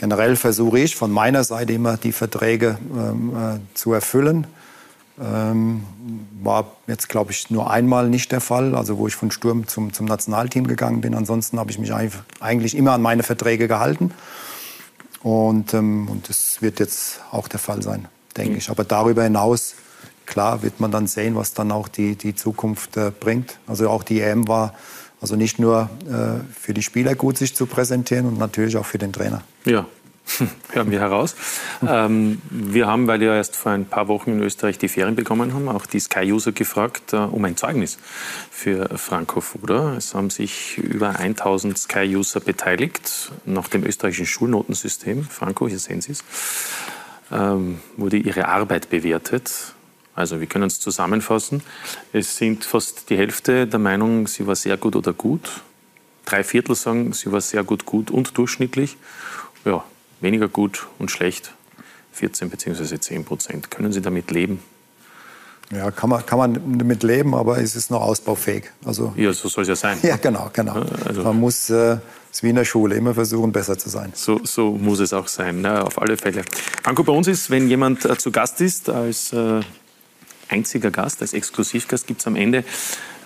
[0.01, 4.47] Generell versuche ich von meiner Seite immer die Verträge ähm, äh, zu erfüllen.
[5.21, 5.85] Ähm,
[6.43, 9.93] war jetzt, glaube ich, nur einmal nicht der Fall, also wo ich von Sturm zum,
[9.93, 11.15] zum Nationalteam gegangen bin.
[11.15, 14.15] Ansonsten habe ich mich eigentlich immer an meine Verträge gehalten.
[15.23, 18.09] Und, ähm, und das wird jetzt auch der Fall sein,
[18.39, 18.57] denke mhm.
[18.57, 18.71] ich.
[18.71, 19.75] Aber darüber hinaus,
[20.31, 23.59] klar, wird man dann sehen, was dann auch die, die Zukunft äh, bringt.
[23.67, 24.75] Also auch die EM war
[25.21, 28.99] also nicht nur äh, für die Spieler gut sich zu präsentieren und natürlich auch für
[28.99, 29.43] den Trainer.
[29.67, 29.85] Ja,
[30.71, 31.35] hören wir heraus.
[31.87, 35.53] Ähm, wir haben, weil wir erst vor ein paar Wochen in Österreich die Ferien bekommen
[35.53, 37.99] haben, auch die Sky-User gefragt äh, um ein Zeugnis
[38.51, 39.97] für Franco Foda.
[39.97, 45.25] Es haben sich über 1000 Sky-User beteiligt nach dem österreichischen Schulnotensystem.
[45.25, 46.25] Franco, hier sehen Sie es.
[47.33, 49.75] Ähm, wurde ihre Arbeit bewertet.
[50.21, 51.63] Also wir können es zusammenfassen.
[52.13, 55.63] Es sind fast die Hälfte der Meinung, sie war sehr gut oder gut.
[56.27, 58.97] Drei Viertel sagen, sie war sehr gut, gut und durchschnittlich.
[59.65, 59.85] Ja,
[60.21, 61.53] weniger gut und schlecht
[62.13, 63.01] 14 bzw.
[63.01, 63.71] 10 Prozent.
[63.71, 64.61] Können Sie damit leben?
[65.73, 68.65] Ja, kann man, kann man damit leben, aber es ist noch ausbaufähig.
[68.85, 69.99] Also, ja, so soll es ja sein.
[70.03, 70.85] Ja, genau, genau.
[71.07, 71.99] Also, man muss, äh,
[72.33, 74.13] es wie in der Schule, immer versuchen, besser zu sein.
[74.15, 76.43] So, so muss es auch sein, ne, auf alle Fälle.
[76.83, 79.61] Franco, bei uns ist, wenn jemand äh, zu Gast ist, als äh,
[80.51, 82.65] einziger Gast, als Exklusivgast, gibt es am Ende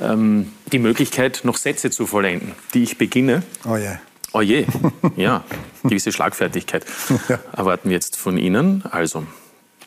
[0.00, 3.42] ähm, die Möglichkeit, noch Sätze zu vollenden, die ich beginne.
[3.64, 4.00] Oh yeah.
[4.32, 4.66] Oh je,
[5.16, 5.44] ja,
[5.84, 6.84] gewisse Schlagfertigkeit
[7.28, 7.38] ja.
[7.56, 8.82] erwarten wir jetzt von Ihnen.
[8.90, 9.24] Also,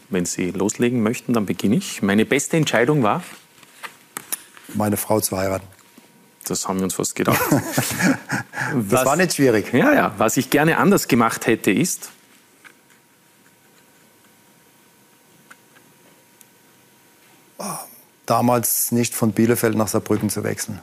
[0.10, 2.02] wenn Sie loslegen möchten, dann beginne ich.
[2.02, 3.24] Meine beste Entscheidung war?
[4.74, 5.68] Meine Frau zu heiraten.
[6.46, 7.42] Das haben wir uns fast gedacht.
[7.52, 7.62] das
[8.74, 9.74] was, war nicht schwierig.
[9.74, 10.14] Ja, ja.
[10.18, 12.12] Was ich gerne anders gemacht hätte, ist?
[18.26, 20.82] Damals nicht von Bielefeld nach Saarbrücken zu wechseln.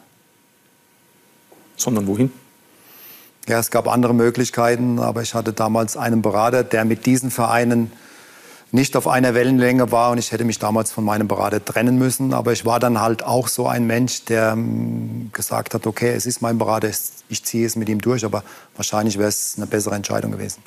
[1.76, 2.32] Sondern wohin?
[3.46, 7.92] Ja, es gab andere Möglichkeiten, aber ich hatte damals einen Berater, der mit diesen Vereinen
[8.74, 12.34] nicht auf einer Wellenlänge war und ich hätte mich damals von meinem Berater trennen müssen.
[12.34, 16.26] Aber ich war dann halt auch so ein Mensch, der ähm, gesagt hat, okay, es
[16.26, 16.90] ist mein Berater,
[17.28, 18.42] ich ziehe es mit ihm durch, aber
[18.74, 20.60] wahrscheinlich wäre es eine bessere Entscheidung gewesen.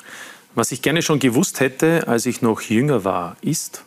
[0.55, 3.83] Was ich gerne schon gewusst hätte, als ich noch jünger war, ist?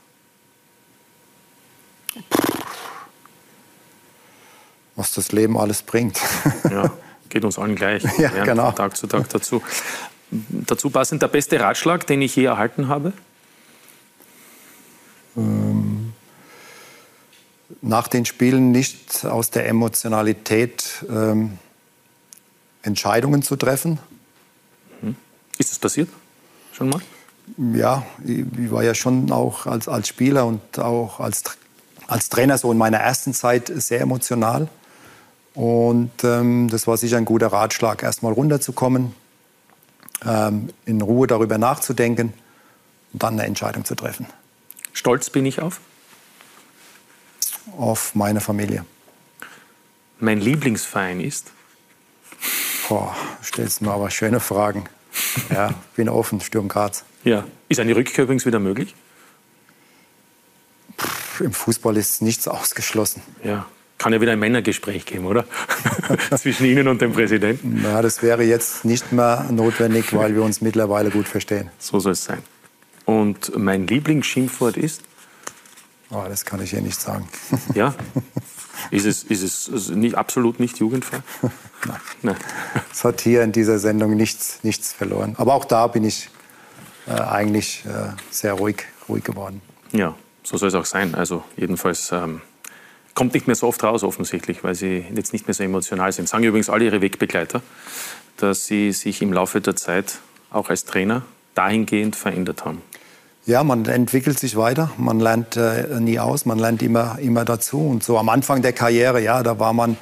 [4.97, 6.21] Was das Leben alles bringt.
[6.71, 6.93] Ja.
[7.29, 8.05] Geht uns allen gleich.
[8.19, 8.67] Ja, genau.
[8.67, 9.63] Von Tag zu Tag dazu.
[10.31, 13.13] Dazu passend der beste Ratschlag, den ich je erhalten habe?
[15.37, 16.13] Ähm,
[17.83, 21.59] nach den Spielen nicht aus der Emotionalität ähm,
[22.83, 23.99] Entscheidungen zu treffen.
[25.03, 25.17] Mhm.
[25.59, 26.09] Ist das passiert?
[26.73, 27.01] Schon mal?
[27.75, 31.43] Ja, ich, ich war ja schon auch als, als Spieler und auch als,
[32.11, 34.69] als Trainer so in meiner ersten Zeit sehr emotional.
[35.55, 39.15] Und ähm, das war sicher ein guter Ratschlag, erstmal runterzukommen,
[40.27, 42.33] ähm, in Ruhe darüber nachzudenken
[43.13, 44.27] und dann eine Entscheidung zu treffen.
[44.93, 45.81] Stolz bin ich auf?
[47.79, 48.85] Auf meine Familie.
[50.19, 51.53] mein Lieblingsverein ist?
[52.89, 53.15] Boah,
[53.45, 54.85] stellst mir aber schöne Fragen.
[55.49, 57.05] Ja, bin offen, Sturm Graz.
[57.23, 57.45] Ja.
[57.69, 58.97] Ist eine Rückkehr übrigens wieder möglich?
[61.41, 63.23] Im Fußball ist nichts ausgeschlossen.
[63.43, 63.67] Ja.
[63.99, 65.45] Kann ja wieder ein Männergespräch geben, oder?
[66.37, 67.81] Zwischen Ihnen und dem Präsidenten.
[67.83, 71.71] Na, das wäre jetzt nicht mehr notwendig, weil wir uns mittlerweile gut verstehen.
[71.79, 72.39] So soll es sein.
[73.05, 75.03] Und mein Lieblingsschimpfwort ist?
[76.11, 77.29] Oh, das kann ich hier nicht sagen.
[77.75, 77.95] Ja?
[78.91, 81.19] Ist es, ist es nicht, absolut nicht jugendfrei?
[81.87, 82.01] Nein.
[82.23, 82.37] Nein.
[82.91, 85.35] Es hat hier in dieser Sendung nichts, nichts verloren.
[85.37, 86.31] Aber auch da bin ich
[87.07, 89.61] äh, eigentlich äh, sehr ruhig, ruhig geworden.
[89.93, 91.15] Ja, so soll es auch sein.
[91.15, 92.41] Also jedenfalls ähm,
[93.15, 96.29] kommt nicht mehr so oft raus offensichtlich, weil Sie jetzt nicht mehr so emotional sind.
[96.29, 97.63] Sagen übrigens alle Ihre Wegbegleiter,
[98.37, 100.19] dass Sie sich im Laufe der Zeit
[100.51, 101.23] auch als Trainer
[101.55, 102.83] dahingehend verändert haben.
[103.47, 107.81] Ja, man entwickelt sich weiter, man lernt äh, nie aus, man lernt immer, immer dazu.
[107.81, 109.97] Und so am Anfang der Karriere, ja, da war man,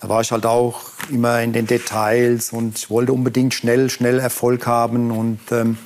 [0.00, 0.80] da war ich halt auch
[1.10, 5.10] immer in den Details und ich wollte unbedingt schnell, schnell Erfolg haben.
[5.10, 5.76] Und ähm,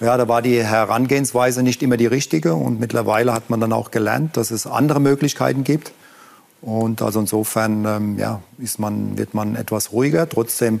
[0.00, 2.54] ja, da war die Herangehensweise nicht immer die richtige.
[2.54, 5.92] Und mittlerweile hat man dann auch gelernt, dass es andere Möglichkeiten gibt.
[6.60, 10.28] Und also insofern ähm, ja, ist man, wird man etwas ruhiger.
[10.28, 10.80] Trotzdem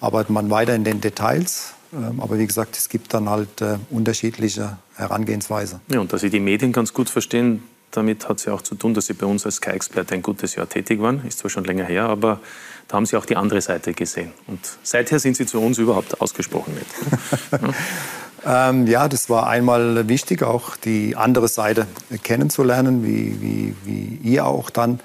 [0.00, 1.74] arbeitet man weiter in den Details.
[1.92, 5.80] Ähm, aber wie gesagt, es gibt dann halt äh, unterschiedliche Herangehensweise.
[5.88, 8.74] Ja, und dass Sie die Medien ganz gut verstehen, damit hat es ja auch zu
[8.74, 11.24] tun, dass Sie bei uns als Sky-Experte ein gutes Jahr tätig waren.
[11.26, 12.40] Ist zwar schon länger her, aber
[12.88, 14.32] da haben Sie auch die andere Seite gesehen.
[14.46, 17.62] Und seither sind Sie zu uns überhaupt ausgesprochen nett.
[18.44, 18.70] ja.
[18.70, 21.86] Ähm, ja, das war einmal wichtig, auch die andere Seite
[22.22, 25.00] kennenzulernen, wie, wie, wie ihr auch dann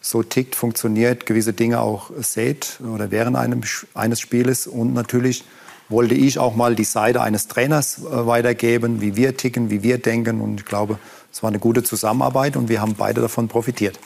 [0.00, 3.60] so tickt, funktioniert, gewisse Dinge auch seht oder während einem,
[3.94, 5.44] eines Spieles und natürlich
[5.90, 9.98] wollte ich auch mal die Seite eines Trainers äh, weitergeben, wie wir ticken, wie wir
[9.98, 10.40] denken.
[10.40, 10.98] Und ich glaube,
[11.32, 13.98] es war eine gute Zusammenarbeit und wir haben beide davon profitiert.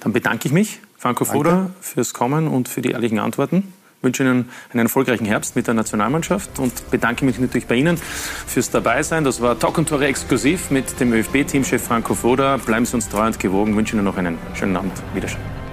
[0.00, 3.72] Dann bedanke ich mich, Franco Foda, fürs Kommen und für die ehrlichen Antworten.
[4.00, 8.70] Wünsche Ihnen einen erfolgreichen Herbst mit der Nationalmannschaft und bedanke mich natürlich bei Ihnen fürs
[8.70, 9.24] Dabeisein.
[9.24, 12.58] Das war Talk und Tore exklusiv mit dem ÖFB-Teamchef Franco Foda.
[12.58, 13.72] Bleiben Sie uns treu und gewogen.
[13.72, 14.92] Ich wünsche Ihnen noch einen schönen Abend.
[15.14, 15.67] Wiederschauen.